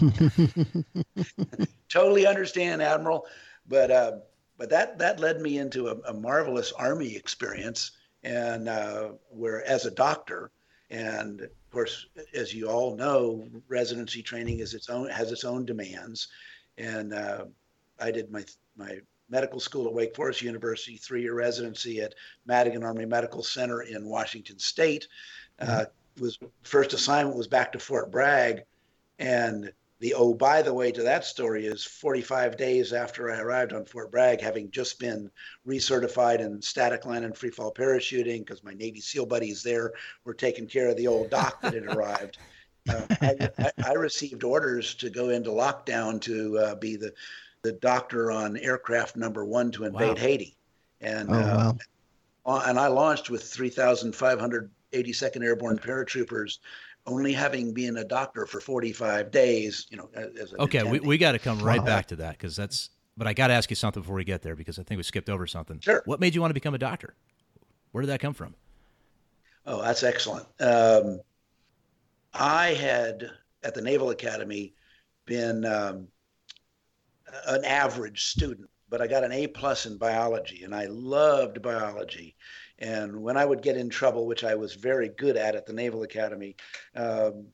[0.00, 3.26] you totally understand admiral
[3.66, 4.12] but uh,
[4.58, 7.92] but that that led me into a, a marvelous army experience
[8.22, 10.50] and uh, where as a doctor.
[10.90, 15.64] And of course as you all know residency training is its own has its own
[15.64, 16.28] demands.
[16.78, 17.46] And uh,
[18.00, 18.44] i did my
[18.76, 18.98] my
[19.30, 22.14] medical school at wake forest university three-year residency at
[22.46, 25.08] madigan army medical center in washington state.
[25.58, 26.22] Uh, mm-hmm.
[26.22, 28.62] was first assignment was back to fort bragg.
[29.18, 33.72] And the oh, by the way, to that story is 45 days after I arrived
[33.72, 35.30] on Fort Bragg, having just been
[35.66, 39.92] recertified in static line and free fall parachuting because my Navy SEAL buddies there
[40.24, 42.38] were taking care of the old doc that had arrived.
[42.88, 47.14] Uh, I, I, I, received orders to go into lockdown to uh, be the
[47.62, 50.14] the doctor on aircraft number one to invade wow.
[50.16, 50.54] Haiti,
[51.00, 51.72] and oh, uh,
[52.44, 52.62] wow.
[52.66, 56.58] and I launched with 3,582nd Airborne paratroopers
[57.06, 61.32] only having been a doctor for 45 days, you know, as okay, we, we got
[61.32, 61.86] to come right wow.
[61.86, 62.90] back to that because that's.
[63.16, 65.04] But I got to ask you something before we get there because I think we
[65.04, 65.78] skipped over something.
[65.78, 66.02] Sure.
[66.04, 67.14] What made you want to become a doctor?
[67.92, 68.56] Where did that come from?
[69.66, 70.46] Oh, that's excellent.
[70.58, 71.20] Um,
[72.32, 73.30] I had
[73.62, 74.74] at the Naval Academy
[75.26, 76.08] been um,
[77.46, 82.34] an average student, but I got an A plus in biology, and I loved biology.
[82.78, 85.72] And when I would get in trouble, which I was very good at at the
[85.72, 86.56] Naval Academy,
[86.96, 87.46] um,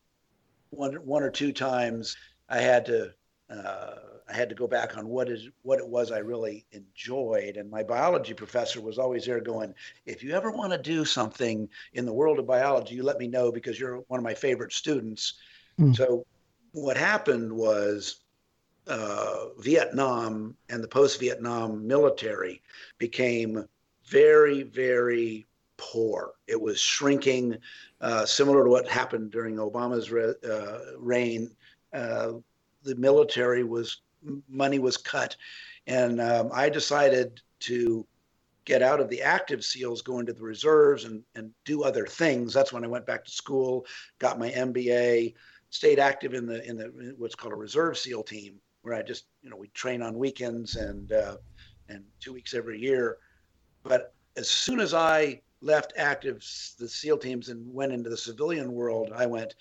[0.71, 2.16] one one or two times
[2.49, 3.12] I had to
[3.51, 3.95] uh,
[4.29, 7.57] I had to go back on what is what it was I really enjoyed.
[7.57, 9.75] And my biology professor was always there going,
[10.07, 13.27] if you ever want to do something in the world of biology, you let me
[13.27, 15.35] know because you're one of my favorite students.
[15.79, 15.97] Mm.
[15.97, 16.25] So
[16.73, 18.21] what happened was
[18.87, 22.62] uh, Vietnam and the post-Vietnam military
[22.99, 23.66] became
[24.11, 25.46] very, very
[25.76, 26.32] poor.
[26.48, 27.56] It was shrinking,
[28.00, 31.50] uh, similar to what happened during Obama's re- uh, reign.
[31.92, 32.32] Uh,
[32.82, 34.02] the military was
[34.48, 35.36] money was cut,
[35.86, 38.06] and um, I decided to
[38.64, 42.52] get out of the active SEALs, go into the reserves, and and do other things.
[42.52, 43.86] That's when I went back to school,
[44.18, 45.34] got my MBA,
[45.70, 49.26] stayed active in the in the what's called a reserve SEAL team, where I just
[49.42, 51.36] you know we train on weekends and uh,
[51.88, 53.18] and two weeks every year
[53.83, 56.37] but as soon as I left active
[56.78, 59.55] the SEAL teams and went into the civilian world, I went,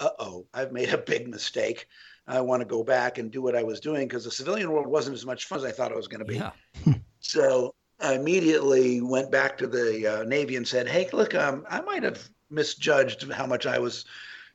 [0.00, 1.86] uh oh, I've made a big mistake.
[2.26, 4.86] I want to go back and do what I was doing because the civilian world
[4.86, 6.36] wasn't as much fun as I thought it was going to be.
[6.36, 6.52] Yeah.
[7.20, 11.80] so I immediately went back to the uh, Navy and said, hey, look, um, I
[11.80, 14.04] might have misjudged how much I was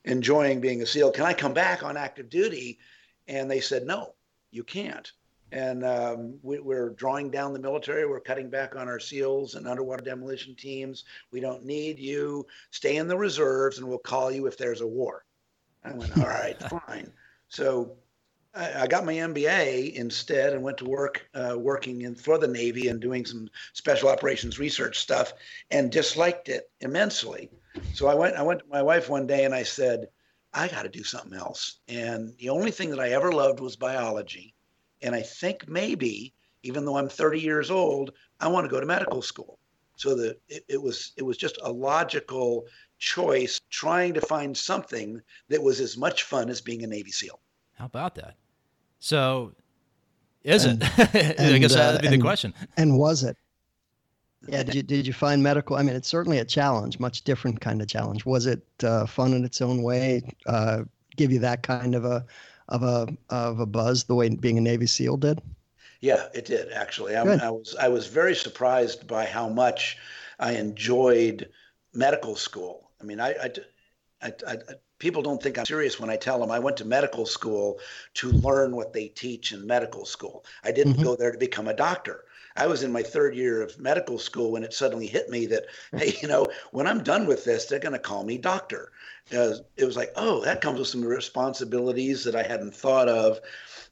[0.06, 1.12] enjoying being a SEAL.
[1.12, 2.80] Can I come back on active duty?
[3.28, 4.14] And they said, no,
[4.52, 5.12] you can't
[5.52, 8.08] and um, we, are drawing down the military.
[8.08, 11.06] We're cutting back on our SEALs and underwater demolition teams.
[11.32, 12.46] We don't need you.
[12.72, 15.24] Stay in the reserves, and we'll call you if there's a war.
[15.84, 17.12] I went, all right, fine.
[17.48, 17.96] So
[18.56, 22.48] I, I, got my MBA instead and went to work uh, working in for the
[22.48, 25.34] Navy and doing some special operations research stuff,
[25.70, 27.52] and disliked it immensely.
[27.94, 28.36] So I went.
[28.36, 30.08] I went to my wife one day and I said,
[30.54, 31.80] I got to do something else.
[31.88, 34.55] And the only thing that I ever loved was biology
[35.02, 36.34] and I think maybe,
[36.64, 39.60] even though I'm 30 years old, I want to go to medical school.
[39.98, 42.66] So the it, it was it was just a logical
[42.98, 47.40] choice, trying to find something that was as much fun as being a Navy SEAL.
[47.74, 48.36] How about that?
[49.00, 49.54] So,
[50.44, 51.40] is and, it?
[51.40, 52.54] I guess that'd be uh, the question.
[52.78, 53.38] And was it?
[54.48, 54.64] Yeah.
[54.64, 55.76] Did you, did you find medical?
[55.76, 58.26] I mean, it's certainly a challenge, much different kind of challenge.
[58.26, 60.22] Was it uh, fun in its own way?
[60.46, 60.84] Uh,
[61.16, 62.26] give you that kind of a
[62.70, 65.42] of a of a buzz the way being a Navy SEAL did?
[66.02, 67.16] Yeah, it did actually.
[67.16, 69.98] I, I was I was very surprised by how much
[70.40, 71.50] I enjoyed
[71.94, 72.92] medical school.
[73.02, 73.52] I mean, I, I,
[74.22, 74.58] I, I
[75.00, 77.80] people don't think I'm serious when I tell them I went to medical school
[78.16, 80.46] to learn what they teach in medical school.
[80.64, 81.04] I didn't mm-hmm.
[81.04, 82.26] go there to become a doctor.
[82.58, 85.66] I was in my third year of medical school when it suddenly hit me that,
[85.96, 88.92] hey, you know, when I'm done with this, they're going to call me doctor.
[89.36, 93.40] Uh, it was like, oh, that comes with some responsibilities that I hadn't thought of.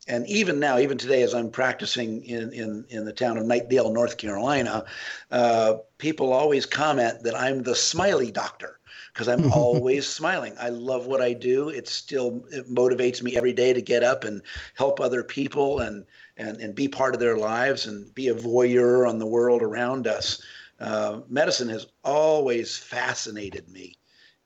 [0.08, 3.92] And even now, even today, as I'm practicing in, in, in the town of Knightdale,
[3.92, 4.86] North Carolina,
[5.32, 8.80] uh, people always comment that I'm the smiley doctor
[9.14, 10.56] because I'm always smiling.
[10.60, 11.70] I love what I do.
[11.70, 14.42] It still it motivates me every day to get up and
[14.76, 16.06] help other people and
[16.38, 20.08] and, and be part of their lives and be a voyeur on the world around
[20.08, 20.42] us.
[20.80, 23.96] Uh, medicine has always fascinated me,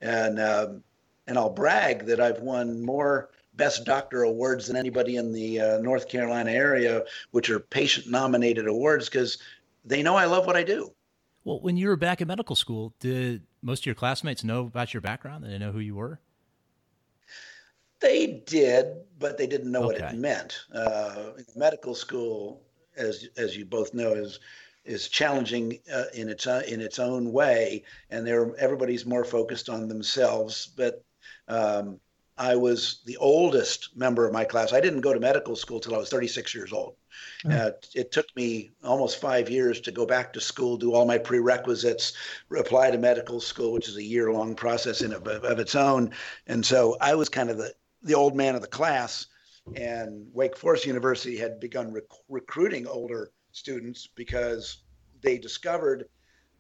[0.02, 0.84] and um,
[1.26, 5.78] and I'll brag that I've won more best doctor awards than anybody in the uh,
[5.80, 9.40] North Carolina area, which are patient nominated awards because
[9.84, 10.94] they know I love what I do.
[11.44, 14.94] Well, when you were back in medical school, did most of your classmates know about
[14.94, 15.44] your background?
[15.44, 16.20] Did they know who you were?
[18.00, 20.02] They did, but they didn't know okay.
[20.02, 20.60] what it meant.
[20.74, 22.62] Uh, medical school,
[22.96, 24.40] as as you both know, is
[24.86, 29.70] is challenging uh, in its uh, in its own way, and there everybody's more focused
[29.70, 30.68] on themselves.
[30.76, 31.04] But
[31.48, 32.00] um,
[32.38, 34.72] I was the oldest member of my class.
[34.72, 36.96] I didn't go to medical school till I was 36 years old.
[37.44, 37.60] Mm.
[37.60, 41.18] Uh, it took me almost five years to go back to school, do all my
[41.18, 42.14] prerequisites,
[42.56, 46.12] apply to medical school, which is a year long process in of, of its own.
[46.46, 47.74] And so I was kind of the
[48.04, 49.28] the old man of the class.
[49.76, 54.84] And Wake Forest University had begun rec- recruiting older students because
[55.22, 56.06] they discovered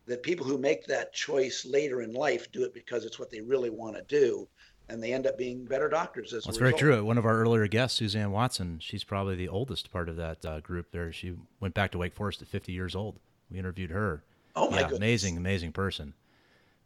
[0.07, 3.41] that people who make that choice later in life do it because it's what they
[3.41, 4.47] really want to do.
[4.89, 7.03] and they end up being better doctors as That's very true.
[7.03, 10.59] One of our earlier guests, Suzanne Watson, she's probably the oldest part of that uh,
[10.61, 11.11] group there.
[11.11, 13.19] She went back to Wake Forest at 50 years old.
[13.51, 14.23] We interviewed her.
[14.55, 14.97] Oh my yeah, goodness.
[14.99, 16.13] amazing, amazing person.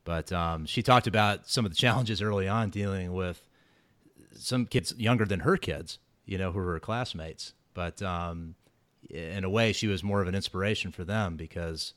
[0.03, 3.41] But um, she talked about some of the challenges early on dealing with
[4.33, 7.53] some kids younger than her kids, you know, who were her classmates.
[7.73, 8.55] But um,
[9.09, 11.93] in a way, she was more of an inspiration for them because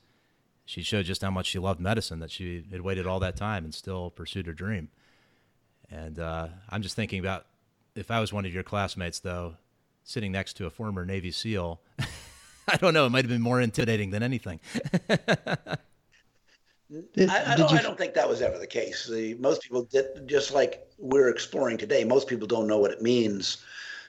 [0.64, 3.64] she showed just how much she loved medicine, that she had waited all that time
[3.64, 4.88] and still pursued her dream.
[5.90, 7.46] And uh, I'm just thinking about
[7.94, 9.56] if I was one of your classmates, though,
[10.02, 11.80] sitting next to a former Navy SEAL,
[12.68, 14.60] I don't know, it might have been more intimidating than anything.
[16.90, 19.06] Did, I, I, don't, you I don't think that was ever the case.
[19.06, 23.00] The, most people did, just like we're exploring today, most people don't know what it
[23.02, 23.64] means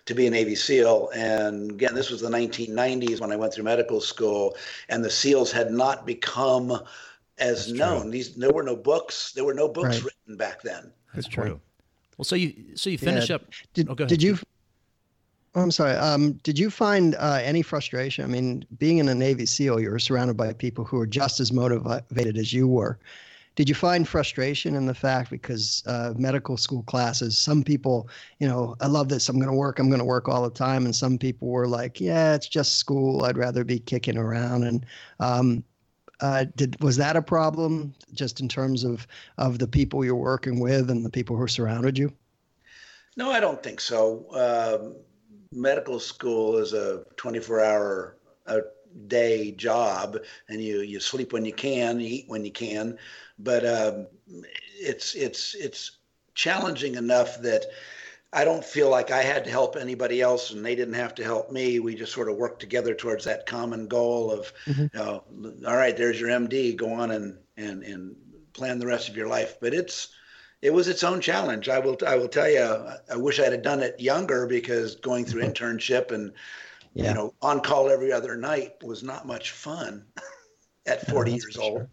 [0.06, 1.10] to be a Navy SEAL.
[1.16, 4.56] And again, this was the 1990s when I went through medical school,
[4.90, 6.72] and the SEALs had not become
[7.38, 8.02] as That's known.
[8.04, 8.12] true.
[8.12, 9.32] These there were no books.
[9.34, 10.06] There were no books Right.
[10.06, 10.92] written back then.
[11.14, 11.60] That's true.
[12.18, 13.38] Well, so you so you finish Yeah.
[13.38, 13.44] up.
[13.74, 14.38] Did, Oh, go ahead, did you?
[15.56, 15.94] Oh, I'm sorry.
[15.96, 18.26] Um, did you find uh, any frustration?
[18.26, 21.40] I mean, being in a Navy SEAL, you were surrounded by people who were just
[21.40, 23.00] as motivated as you were.
[23.56, 28.48] Did you find frustration in the fact because uh, medical school classes, some people, you
[28.50, 29.30] know, I love this.
[29.30, 29.80] I'm going to work.
[29.80, 32.78] I'm going to work all the time, and some people were like, yeah, it's just
[32.78, 33.24] school.
[33.24, 34.66] I'd rather be kicking around.
[34.66, 34.86] And
[35.22, 35.64] um,
[36.20, 40.60] uh, did was that a problem, just in terms of of the people you're working
[40.60, 42.12] with and the people who surrounded you?
[43.16, 44.26] No, I don't think so.
[44.34, 44.98] Um,
[45.52, 48.18] medical school is a 24 hour
[48.48, 48.62] a
[49.08, 50.18] day job,
[50.50, 52.98] and you you sleep when you can, you eat when you can,
[53.40, 54.08] but um,
[54.80, 55.98] it's it's it's
[56.34, 57.66] challenging enough that
[58.34, 61.24] I don't feel like I had to help anybody else, and they didn't have to
[61.24, 61.80] help me.
[61.80, 64.90] We just sort of worked together towards that common goal of, Mhm.
[64.94, 65.24] you know,
[65.68, 68.16] all right, there's your MD, go on and and and
[68.54, 69.58] plan the rest of your life.
[69.62, 70.10] But it's
[70.66, 71.70] it was its own challenge.
[71.70, 72.62] I will I will tell you.
[72.64, 75.52] I- I wish I'd have done it younger because going through mm-hmm.
[75.52, 76.32] internship and
[76.94, 77.10] Yeah.
[77.10, 80.06] you know on call every other night was not much fun
[80.88, 81.78] at 40 that's years for old.
[81.80, 81.90] sure.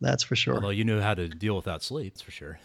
[0.00, 0.54] That's for sure.
[0.54, 2.58] Although you knew how to deal without sleep, that's for sure.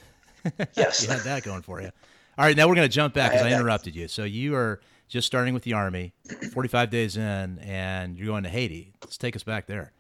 [0.76, 1.04] Yes.
[1.04, 1.92] you had that going for you.
[2.38, 3.60] All right, now we're going to jump back because had I that.
[3.60, 4.08] interrupted you.
[4.08, 6.14] So you are just starting with the Army,
[6.54, 8.94] 45 days in, and you're going to Haiti.
[9.04, 9.92] Let's take us back there.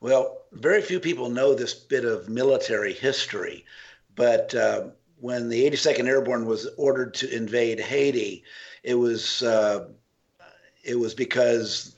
[0.00, 3.66] Well, very few people know this bit of military history,
[4.16, 4.88] but uh,
[5.20, 8.42] when the 82nd Airborne was ordered to invade Haiti,
[8.82, 9.88] it was uh,
[10.82, 11.96] it was because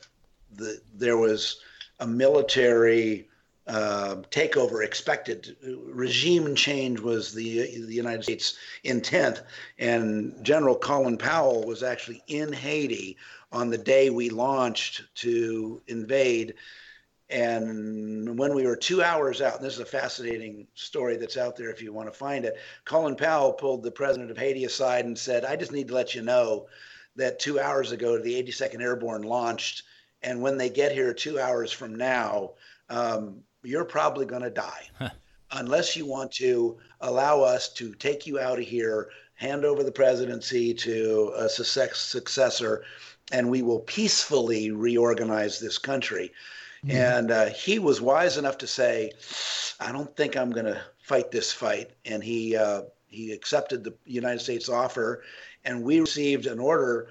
[0.52, 1.60] the, there was
[2.00, 3.28] a military
[3.68, 5.56] uh, takeover expected.
[5.62, 9.42] Regime change was the the United States intent,
[9.78, 13.16] and General Colin Powell was actually in Haiti
[13.52, 16.54] on the day we launched to invade.
[17.32, 21.56] And when we were two hours out, and this is a fascinating story that's out
[21.56, 25.06] there if you want to find it, Colin Powell pulled the president of Haiti aside
[25.06, 26.66] and said, I just need to let you know
[27.16, 29.84] that two hours ago, the 82nd Airborne launched.
[30.22, 32.52] And when they get here two hours from now,
[32.90, 34.88] um, you're probably going to die
[35.52, 39.92] unless you want to allow us to take you out of here, hand over the
[39.92, 42.84] presidency to a success- successor,
[43.30, 46.32] and we will peacefully reorganize this country.
[46.88, 49.12] And uh, he was wise enough to say,
[49.78, 53.94] "I don't think I'm going to fight this fight," and he uh, he accepted the
[54.04, 55.22] United States offer,
[55.64, 57.10] and we received an order.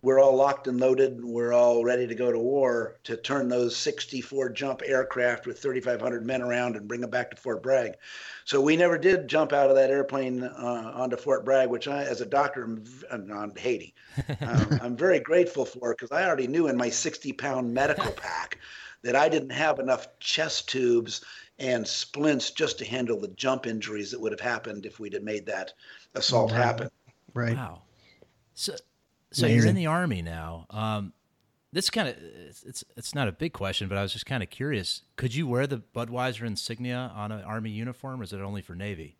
[0.00, 1.24] We're all locked and loaded.
[1.24, 6.24] We're all ready to go to war to turn those 64 jump aircraft with 3,500
[6.24, 7.94] men around and bring them back to Fort Bragg.
[8.44, 12.04] So we never did jump out of that airplane uh, onto Fort Bragg, which I,
[12.04, 13.94] as a doctor, am v- I'm on Haiti.
[14.40, 18.58] Um, I'm very grateful for because I already knew in my 60 pound medical pack
[19.02, 21.24] that I didn't have enough chest tubes
[21.58, 25.22] and splints just to handle the jump injuries that would have happened if we'd have
[25.22, 25.72] made that
[26.14, 26.56] assault Wow.
[26.56, 26.88] happen.
[27.34, 27.56] Right.
[27.56, 27.82] Wow.
[28.54, 28.74] So,
[29.30, 30.66] so you're in the Army now.
[30.70, 31.12] Um,
[31.72, 32.16] this kind of
[32.48, 35.02] it's, it's it's not a big question, but I was just kind of curious.
[35.16, 38.74] Could you wear the Budweiser insignia on an Army uniform, or is it only for
[38.74, 39.16] Navy?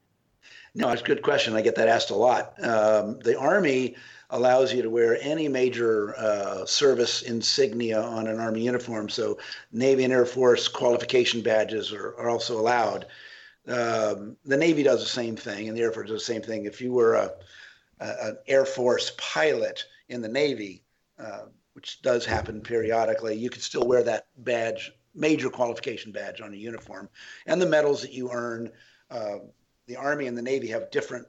[0.74, 1.54] No, it's a good question.
[1.54, 2.54] I get that asked a lot.
[2.64, 3.96] Um, the Army
[4.30, 9.08] allows you to wear any major uh, service insignia on an Army uniform.
[9.08, 9.38] So,
[9.72, 13.06] Navy and Air Force qualification badges are, are also allowed.
[13.66, 16.64] Um, the Navy does the same thing, and the Air Force does the same thing.
[16.64, 17.32] If you were a,
[18.00, 20.82] a, an Air Force pilot in the Navy,
[21.18, 26.52] uh, which does happen periodically, you could still wear that badge, major qualification badge on
[26.52, 27.08] a uniform,
[27.46, 28.70] and the medals that you earn.
[29.10, 29.38] Uh,
[29.86, 31.26] the Army and the Navy have different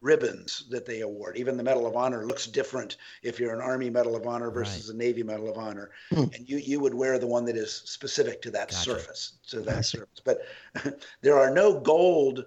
[0.00, 1.36] ribbons that they award.
[1.36, 4.90] Even the Medal of Honor looks different if you're an Army Medal of Honor versus
[4.90, 5.90] a Navy Medal of Honor.
[6.10, 6.24] Hmm.
[6.34, 8.82] And you, you would wear the one that is specific to that Gotcha.
[8.82, 9.98] surface, to that see.
[9.98, 10.20] service.
[10.24, 10.42] But
[11.22, 12.44] there are no gold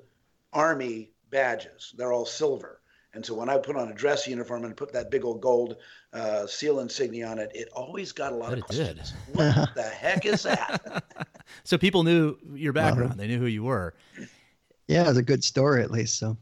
[0.54, 1.94] Army badges.
[1.98, 2.79] They're all silver.
[3.14, 5.78] And so when I put on a dress uniform and put that big old gold
[6.14, 8.98] uh, seal insignia on it, it always got a lot But of it did.
[8.98, 9.14] questions.
[9.34, 11.04] What the heck is that?
[11.64, 13.20] So people knew your background.
[13.20, 13.96] they knew who you were.
[14.88, 16.20] Yeah, it was a good story at least.
[16.20, 16.38] So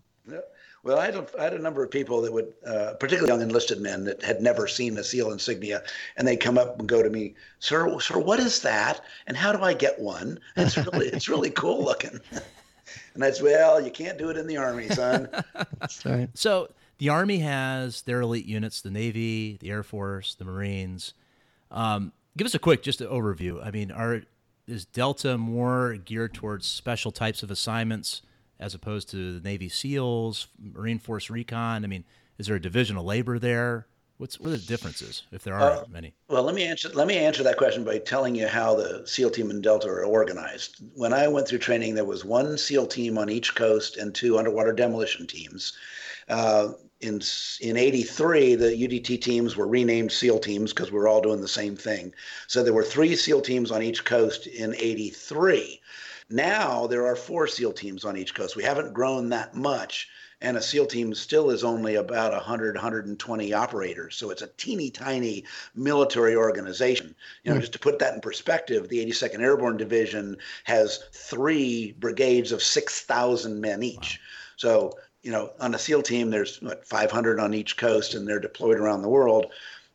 [0.84, 3.42] Well, I had, a, I had a number of people that would, uh, particularly young
[3.42, 5.82] enlisted men that had never seen a SEAL insignia,
[6.18, 9.00] and they'd come up and go to me, "Sir, sir, what is that?
[9.28, 10.40] And how do I get one?
[10.58, 12.20] It's really, it's really cool looking."
[13.14, 15.30] and that's well, you can't do it in the army, son.
[15.80, 16.30] that's right.
[16.34, 21.14] So the Army has their elite units, the Navy, the Air Force, the Marines.
[21.70, 23.66] Um, give us a quick just an overview.
[23.66, 24.22] I mean, are
[24.68, 28.22] is Delta more geared towards special types of assignments
[28.60, 31.84] as opposed to the Navy SEALs, Marine Force Recon?
[31.84, 32.04] I mean,
[32.38, 33.88] is there a division of labor there?
[34.18, 36.14] What's what are the differences, if there are Uh, many?
[36.28, 36.90] Well, let me answer.
[36.90, 40.04] Let me answer that question by telling you how the SEAL team and Delta are
[40.04, 40.78] organized.
[40.96, 44.40] When I went through training, there was one SEAL team on each coast and two
[44.40, 45.74] underwater demolition teams.
[46.28, 47.22] Uh, in
[47.62, 51.48] in '83, the UDT teams were renamed SEAL teams because we were all doing the
[51.48, 52.12] same thing.
[52.48, 55.80] So there were three SEAL teams on each coast in '83.
[56.32, 58.56] Now there are four SEAL teams on each coast.
[58.56, 60.10] We haven't grown that much,
[60.42, 64.16] and a SEAL team still is only about 100, 120 operators.
[64.16, 67.16] So it's a teeny tiny military organization.
[67.44, 67.62] You know, hmm.
[67.62, 73.60] just to put that in perspective, the 82nd Airborne Division has three brigades of 6,000
[73.60, 74.20] men each.
[74.58, 78.40] So, you know, on a SEAL team, there's what 500 on each coast, and they're
[78.40, 79.48] deployed around the world.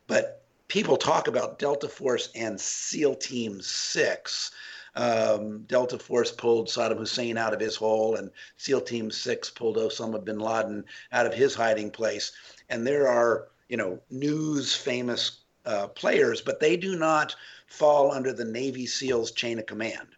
[0.07, 4.51] But people talk about Delta Force and SEAL Team Six.
[4.95, 9.77] Um, Delta Force pulled Saddam Hussein out of his hole, and SEAL Team Six pulled
[9.77, 12.31] Osama bin Laden out of his hiding place.
[12.69, 17.35] And there are, you know, news famous uh, players, but they do not
[17.65, 20.09] fall under the Navy SEALs chain of command.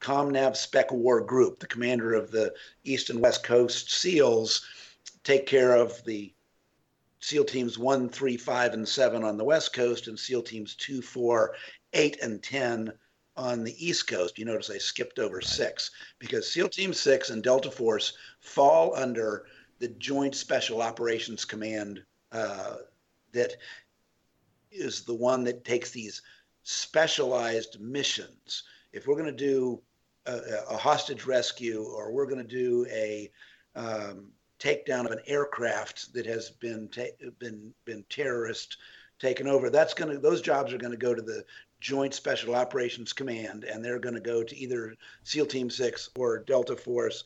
[0.00, 4.66] Comnav Spec War Group, the commander of the East and West Coast SEALs,
[5.22, 6.34] take care of the
[7.20, 11.00] SEAL teams one, three, five, and seven on the West Coast, and SEAL teams two,
[11.00, 11.54] four,
[11.94, 12.92] eight, and 10
[13.36, 14.38] on the East Coast.
[14.38, 19.46] You notice I skipped over six because SEAL Team Six and Delta Force fall under
[19.78, 22.76] the Joint Special Operations Command uh,
[23.32, 23.56] that
[24.70, 26.22] is the one that takes these
[26.62, 28.64] specialized missions.
[28.92, 29.82] If we're going to do
[30.26, 33.30] a, a hostage rescue or we're going to do a
[33.76, 34.28] um,
[34.58, 38.78] takedown of an aircraft that has been ta- been been terrorist
[39.18, 39.70] taken over.
[39.70, 41.44] That's going to those jobs are going to go to the
[41.80, 46.38] Joint Special Operations Command, and they're going to go to either SEAL Team Six or
[46.38, 47.24] Delta Force,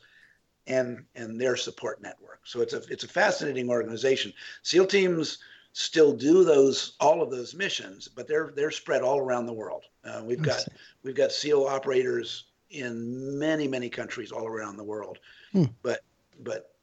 [0.67, 2.41] and and their support network.
[2.45, 4.33] So it's a it's a fascinating organization.
[4.63, 5.39] SEAL teams
[5.73, 9.85] still do those all of those missions, but they're they're spread all around the world.
[10.03, 10.65] Uh, we've got
[11.03, 15.19] we've got SEAL operators in many many countries all around the world,
[15.51, 15.65] Hmm.
[15.81, 16.01] but
[16.41, 16.75] but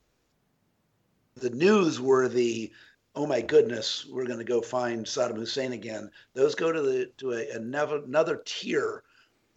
[1.36, 2.72] the newsworthy
[3.16, 7.10] oh my goodness we're going to go find saddam hussein again those go to the
[7.16, 9.02] to a, another another tier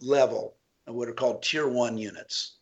[0.00, 0.56] level
[0.86, 2.56] of what are called tier one units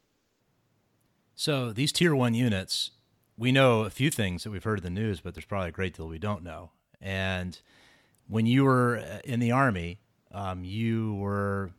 [1.41, 2.91] So these tier one units,
[3.37, 5.73] we know a few things that we've heard in the news, but there's probably a
[5.73, 6.73] great deal we don't know.
[7.01, 7.57] And
[8.27, 10.01] when you were uh, in the army,
[10.33, 11.71] um, you were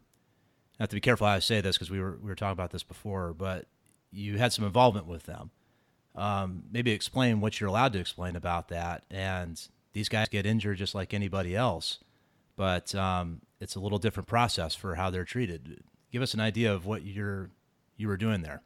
[0.79, 2.53] I have to be careful how I say this because we were we were talking
[2.53, 3.65] about this before, but
[4.11, 5.51] you had some involvement with them.
[6.15, 9.03] Um, maybe explain what you're allowed to explain about that.
[9.09, 9.61] And
[9.93, 11.99] these guys get injured just like anybody else,
[12.55, 15.83] but um, it's a little different process for how they're treated.
[16.11, 17.51] Give us an idea of what you're
[17.97, 18.61] you were doing there.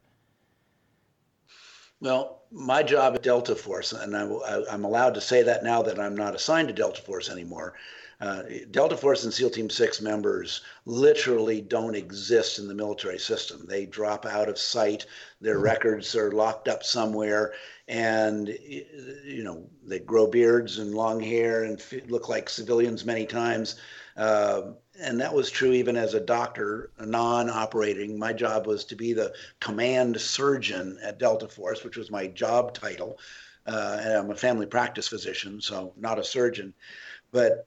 [2.00, 5.98] Well, my job at Delta Force, and I, am allowed to say that now that
[5.98, 7.74] I'm not assigned to Delta Force anymore.
[8.20, 13.66] Uh, Delta Force and SEAL Team 6 members literally don't exist in the military system.
[13.66, 15.06] They drop out of sight,
[15.40, 17.52] their records are locked up somewhere,
[17.88, 23.76] and you know they grow beards and long hair and look like civilians many times.
[24.16, 28.16] Uh, and that was true even as a doctor, non-operating.
[28.18, 32.74] My job was to be the command surgeon at Delta Force, which was my job
[32.74, 33.18] title.
[33.66, 36.74] Uh, and I'm a family practice physician, so not a surgeon.
[37.32, 37.66] But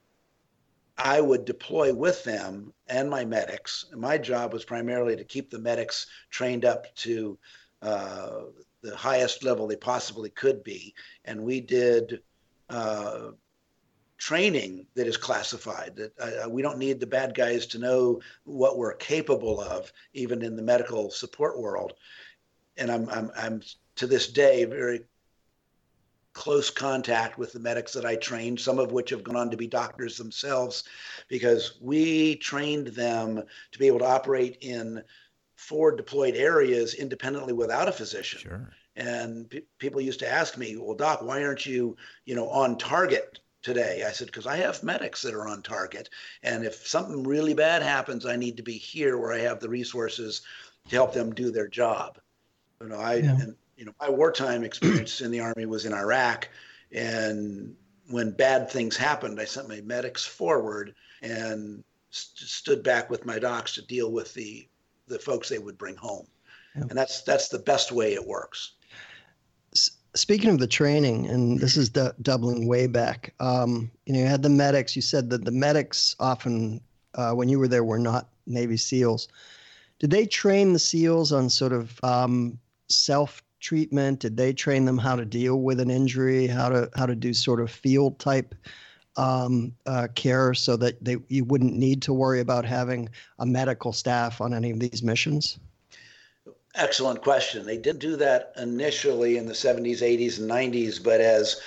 [0.97, 3.85] I would deploy with them and my medics.
[3.95, 7.37] My job was primarily to keep the medics trained up to
[7.81, 8.41] uh,
[8.81, 10.93] the highest level they possibly could be.
[11.25, 12.21] And we did
[12.69, 13.31] uh,
[14.17, 18.77] training that is classified that uh, we don't need the bad guys to know what
[18.77, 21.93] we're capable of even in the medical support world
[22.77, 23.61] and i'm i'm, I'm
[23.95, 25.01] to this day very
[26.37, 29.57] close contact with the medics that i trained some of which have gone on to
[29.57, 30.83] be doctors themselves
[31.27, 35.03] because we trained them to be able to operate in
[35.55, 38.71] four deployed areas independently without a physician Sure.
[38.95, 42.79] And p- people used to ask me, "Well, doc, why aren't you, you know, on
[42.79, 46.09] target today?" I said, "Because I have medics that are on target,
[46.41, 49.69] and if something really bad happens, I need to be here where I have the
[49.69, 50.41] resources
[50.89, 52.19] to help them do their job."
[52.81, 53.39] You know, I yeah.
[53.39, 56.49] and you know my wartime experience in the army was in Iraq,
[56.91, 57.75] and
[58.09, 63.39] when bad things happened, I sent my medics forward and st- stood back with my
[63.39, 64.67] docs to deal with the
[65.07, 66.27] the folks they would bring home,
[66.75, 66.81] yeah.
[66.81, 68.73] and that's that's the best way it works.
[70.15, 74.41] Speaking of the training, and this is doubling way back, um, you know, you had
[74.41, 74.95] the medics.
[74.95, 76.81] You said that the medics often,
[77.13, 79.27] uh, when you were there, were not Navy SEALs.
[79.99, 82.57] Did they train the SEALs on sort of um,
[82.89, 84.19] self treatment?
[84.19, 87.33] Did they train them how to deal with an injury, how to how to do
[87.33, 88.55] sort of field type
[89.15, 93.93] um, uh, care, so that they you wouldn't need to worry about having a medical
[93.93, 95.59] staff on any of these missions?
[96.75, 97.65] Excellent question.
[97.65, 101.59] They didn't do that initially in the 70s, 80s, and 90s, but as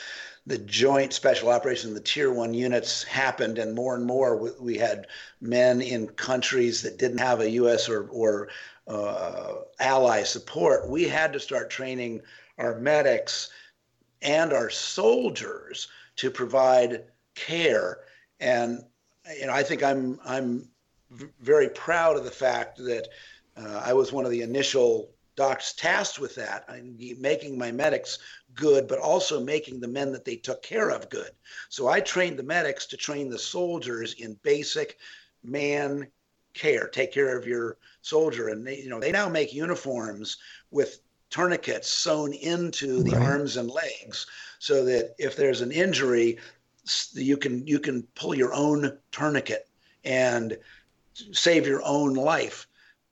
[0.47, 5.07] the joint special operations, the tier one units happened, and more and more we had
[5.41, 7.88] men in countries that didn't have a U.S.
[7.88, 8.49] or, or
[8.91, 12.20] uh, ally support, we had to start training
[12.59, 13.51] our medics
[14.20, 18.01] and our soldiers to provide care.
[18.41, 18.84] And
[19.38, 20.68] you know, I think I'm I'm
[21.41, 23.09] very proud of the fact that
[23.57, 26.68] uh, I was one of the initial docs tasked with that,
[27.18, 28.18] making my medics
[28.55, 31.30] good, but also making the men that they took care of good.
[31.68, 34.99] So I trained the medics to train the soldiers in basic
[35.43, 36.09] man
[36.61, 38.48] care, take care of your soldier.
[38.48, 40.36] And they, you know, they now make uniforms
[40.70, 41.00] with
[41.30, 43.26] tourniquets sewn into the right.
[43.26, 44.26] arms and legs
[44.58, 46.38] so that if there's an injury,
[47.12, 49.68] you can you can pull your own tourniquet
[50.04, 50.58] and
[51.32, 52.66] save your own life.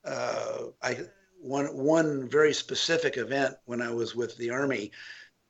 [0.05, 0.99] Uh, I
[1.41, 4.91] one one very specific event when I was with the Army,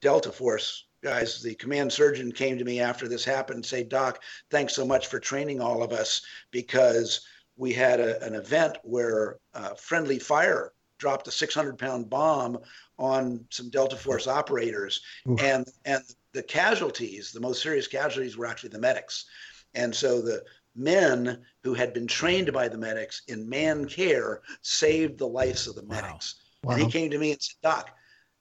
[0.01, 4.23] Delta Force guys, the command surgeon came to me after this happened and say, Doc,
[4.51, 7.21] thanks so much for training all of us because
[7.59, 12.59] we had a, an event where uh, friendly fire dropped a 600 pound bomb
[12.99, 15.43] on some Delta Force operators, Oof.
[15.43, 16.03] and and
[16.33, 19.27] the casualties, the most serious casualties, were actually the medics,
[19.75, 20.43] and so the
[20.75, 25.75] men who had been trained by the medics in man care saved the lives of
[25.75, 26.37] the medics.
[26.63, 26.75] Wow.
[26.75, 27.91] And he came to me and said, Doc,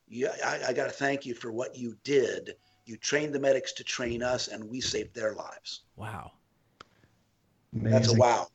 [0.07, 2.55] you, I, I got to thank you for what you did.
[2.85, 5.81] You trained the medics to train us, and we saved their lives.
[5.95, 6.31] Wow.
[7.73, 7.91] Amazing.
[7.91, 8.47] That's a wow.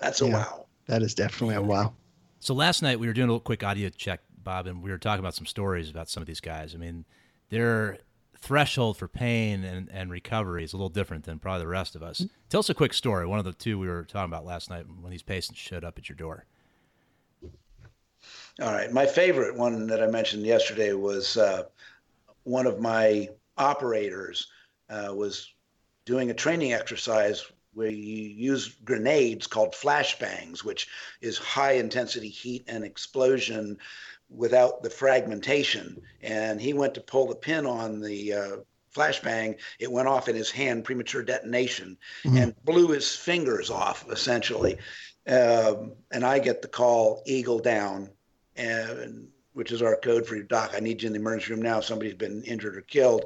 [0.00, 0.66] That's a yeah, wow.
[0.86, 1.94] That is definitely a wow.
[2.40, 4.98] So last night we were doing a little quick audio check, Bob, and we were
[4.98, 6.74] talking about some stories about some of these guys.
[6.74, 7.04] I mean,
[7.50, 7.98] their
[8.36, 12.02] threshold for pain and, and recovery is a little different than probably the rest of
[12.02, 12.20] us.
[12.20, 12.32] Mm-hmm.
[12.48, 13.26] Tell us a quick story.
[13.26, 15.98] One of the two we were talking about last night when these patients showed up
[15.98, 16.44] at your door.
[18.60, 18.92] All right.
[18.92, 21.64] My favorite one that I mentioned yesterday was uh,
[22.44, 24.48] one of my operators
[24.88, 25.52] uh, was
[26.04, 27.44] doing a training exercise
[27.74, 30.88] we use grenades called flashbangs, which
[31.20, 33.78] is high intensity heat and explosion
[34.30, 36.02] without the fragmentation.
[36.22, 38.56] And he went to pull the pin on the uh,
[38.94, 39.58] flashbang.
[39.78, 42.36] It went off in his hand, premature detonation, mm-hmm.
[42.36, 44.78] and blew his fingers off essentially.
[45.26, 48.10] Um, and I get the call, Eagle down,
[48.56, 50.72] and which is our code for your doc.
[50.74, 51.80] I need you in the emergency room now.
[51.80, 53.24] Somebody's been injured or killed.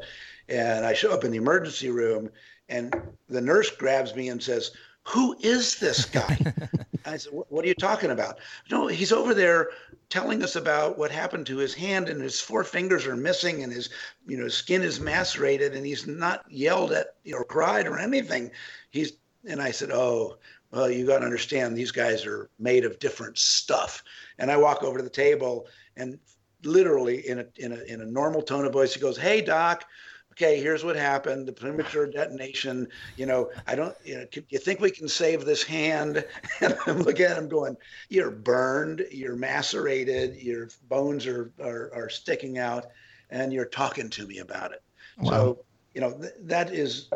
[0.48, 2.30] And I show up in the emergency room,
[2.72, 2.94] and
[3.28, 4.72] the nurse grabs me and says,
[5.04, 6.38] Who is this guy?
[7.04, 8.38] I said, What are you talking about?
[8.70, 9.68] No, he's over there
[10.08, 13.72] telling us about what happened to his hand and his four fingers are missing and
[13.72, 13.88] his
[14.26, 18.50] you know skin is macerated and he's not yelled at or cried or anything
[18.90, 19.14] he's
[19.48, 20.36] and i said oh
[20.70, 24.04] well you got to understand these guys are made of different stuff
[24.38, 25.66] and i walk over to the table
[25.96, 26.18] and
[26.62, 29.86] literally in a in a in a normal tone of voice he goes hey doc
[30.32, 34.80] okay, here's what happened, the premature detonation, you know, I don't, you know, you think
[34.80, 36.24] we can save this hand?
[36.60, 37.76] And I'm looking at him going,
[38.08, 42.86] you're burned, you're macerated, your bones are, are, are sticking out,
[43.30, 44.82] and you're talking to me about it.
[45.18, 45.30] Wow.
[45.30, 45.64] So,
[45.94, 47.10] you know, th- that is,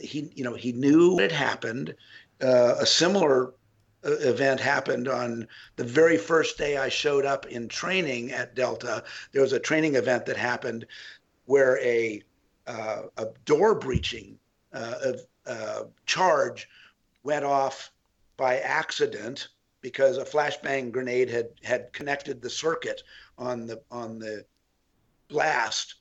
[0.00, 1.94] he, you know, he knew had happened.
[2.42, 3.52] Uh, a similar
[4.04, 5.46] uh, event happened on
[5.76, 9.04] the very first day I showed up in training at Delta.
[9.32, 10.86] There was a training event that happened
[11.46, 12.22] where a
[12.66, 14.38] uh, a door breaching
[14.72, 15.12] uh,
[15.46, 16.68] uh, charge
[17.22, 17.92] went off
[18.36, 19.48] by accident
[19.80, 23.02] because a flashbang grenade had had connected the circuit
[23.36, 24.44] on the on the
[25.28, 25.96] blast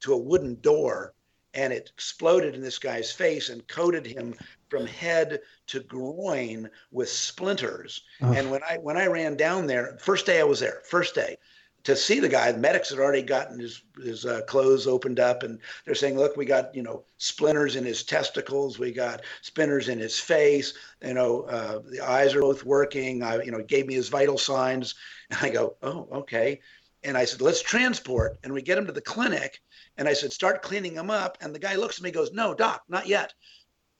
[0.00, 1.14] to a wooden door
[1.54, 4.34] and it exploded in this guy's face and coated him
[4.68, 8.02] from head to groin with splinters.
[8.20, 8.32] Oh.
[8.32, 11.38] And when I when I ran down there, first day I was there, first day,
[11.84, 12.50] to see the guy.
[12.50, 16.36] The medics had already gotten his his uh, clothes opened up, and they're saying, "Look,
[16.36, 20.74] we got you know splinters in his testicles, we got splinters in his face.
[21.02, 23.22] You know, uh, the eyes are both working.
[23.22, 24.94] I, you know, gave me his vital signs."
[25.30, 26.60] And I go, "Oh, okay."
[27.02, 29.60] And I said, "Let's transport." And we get him to the clinic,
[29.96, 32.54] and I said, "Start cleaning him up." And the guy looks at me, goes, "No,
[32.54, 33.32] doc, not yet.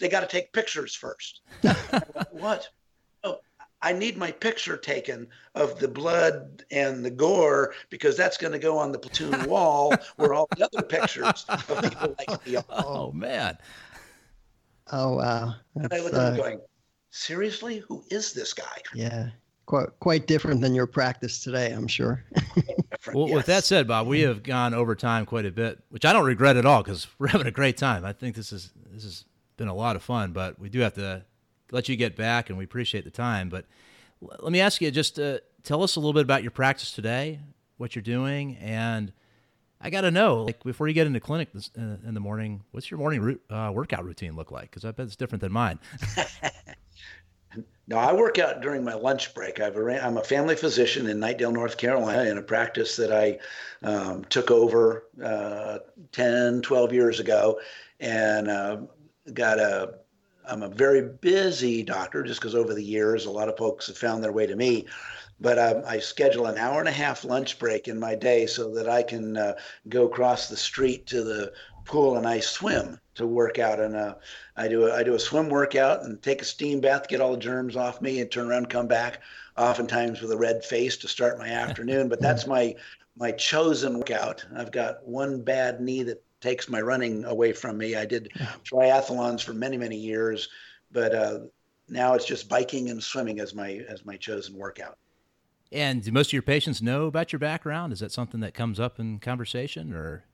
[0.01, 1.43] They got to take pictures first.
[2.33, 2.69] what?
[3.85, 8.59] I need my picture taken of the blood and the gore because that's going to
[8.59, 12.65] go on the platoon wall where all the other pictures of people like me are.
[12.71, 13.59] Oh man!
[14.91, 15.57] Oh wow!
[15.77, 16.61] That's, and I look at him uh, going,
[17.11, 19.29] "Seriously, who is this guy?" Yeah,
[19.67, 22.25] quite quite different than your practice today, I'm sure.
[23.13, 23.37] well, yes.
[23.37, 26.25] with that said, Bob, we have gone over time quite a bit, which I don't
[26.25, 28.05] regret at all because we're having a great time.
[28.05, 29.25] I think this is this has
[29.59, 31.25] been a lot of fun, but we do have to
[31.71, 33.49] let you get back, and we appreciate the time.
[33.49, 33.67] But
[34.21, 37.41] let me ask you just uh, tell us a little bit about your practice today,
[37.77, 39.13] what you're doing, and
[39.85, 42.63] I got to know, like, before you get into clinic this, uh, in the morning,
[42.71, 44.71] what's your morning uh, workout routine look like?
[44.71, 45.79] Because I bet it's different than mine.
[47.87, 49.61] no, I work out during my lunch break.
[49.61, 53.39] i am a family physician in Knightdale, North Carolina, in a practice that I
[53.87, 55.81] um, took over uh,
[56.13, 57.61] 10, 12 years ago,
[58.01, 58.79] and uh,
[59.35, 59.97] got a
[60.49, 63.99] I'm a very busy doctor just because over the years, a lot of folks have
[63.99, 64.87] found their way to me.
[65.41, 68.73] But um, I schedule an hour and a half lunch break in my day so
[68.75, 69.55] that I can uh,
[69.89, 71.53] go across the street to the
[71.85, 73.81] pool and I swim to work out.
[73.81, 74.15] And uh,
[74.57, 77.33] I do a, I do a swim workout and take a steam bath, get all
[77.33, 79.21] the germs off me, and turn around, come back.
[79.57, 82.09] Oftentimes with a red face to start my afternoon.
[82.09, 82.75] But that's my
[83.17, 84.45] my chosen workout.
[84.57, 87.97] I've got one bad knee that takes my running away from me.
[87.97, 88.31] I did
[88.71, 90.51] triathlons for many, many years,
[90.93, 91.39] but uh,
[91.89, 94.99] now it's just biking and swimming as my as my chosen workout.
[95.73, 97.95] And do most of your patients know about your background?
[97.95, 100.27] Is that something that comes up in conversation, or?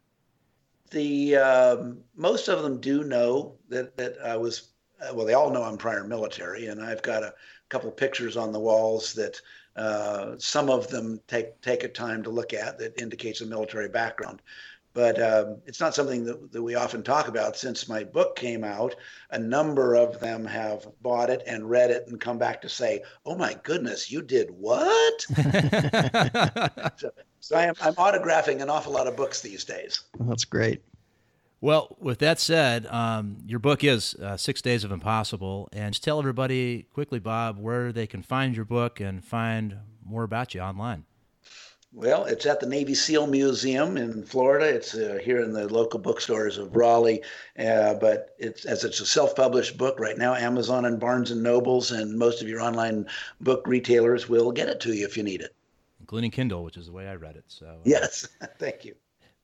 [0.91, 4.73] The um, most of them do know that that I was.
[5.01, 7.33] Uh, well, they all know I'm prior military, and I've got a
[7.69, 9.41] couple pictures on the walls that
[9.77, 13.89] uh, some of them take take a time to look at that indicates a military
[13.89, 14.43] background
[14.93, 17.57] but um, it's not something that, that we often talk about.
[17.57, 18.97] Since my book came out,
[19.31, 23.03] a number of them have bought it and read it and come back to say,
[23.25, 25.21] "Oh my goodness, you did what?"
[26.97, 27.11] so,
[27.41, 30.03] so I am, I'm autographing an awful lot of books these days.
[30.19, 30.83] That's great.
[31.63, 35.69] Well, with that said, um, your book is uh, Six Days of Impossible.
[35.73, 40.23] And just tell everybody quickly, Bob, where they can find your book and find more
[40.23, 41.05] about you online.
[41.93, 44.67] Well, it's at the Navy SEAL Museum in Florida.
[44.67, 47.23] It's uh, here in the local bookstores of Raleigh,
[47.59, 50.35] uh, but it's as it's a self-published book right now.
[50.35, 53.07] Amazon and Barnes and Nobles and most of your online
[53.41, 55.53] book retailers will get it to you if you need it,
[55.99, 57.45] including Kindle, which is the way I read it.
[57.49, 58.29] So uh, yes,
[58.61, 58.95] thank you.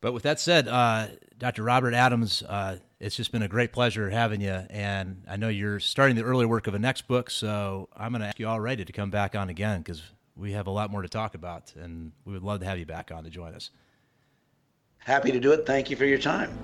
[0.00, 1.08] But with that said, uh,
[1.38, 1.64] Dr.
[1.64, 5.80] Robert Adams, uh, it's just been a great pleasure having you, and I know you're
[5.80, 8.60] starting the early work of a next book, so I'm going to ask you all
[8.60, 10.02] ready to come back on again because
[10.36, 12.86] we have a lot more to talk about, and we would love to have you
[12.86, 13.70] back on to join us.
[14.98, 15.66] Happy to do it.
[15.66, 16.58] Thank you for your time.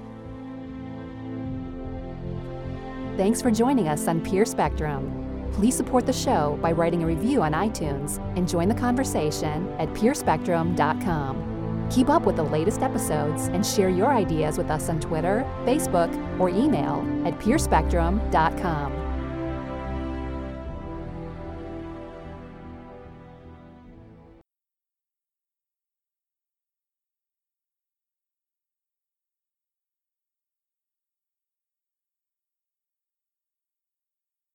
[3.16, 5.50] Thanks for joining us on Peer Spectrum.
[5.52, 9.88] Please support the show by writing a review on iTunes and join the conversation at
[9.90, 11.88] peerspectrum.com.
[11.90, 16.10] Keep up with the latest episodes and share your ideas with us on Twitter, Facebook,
[16.40, 19.01] or email at peerspectrum.com.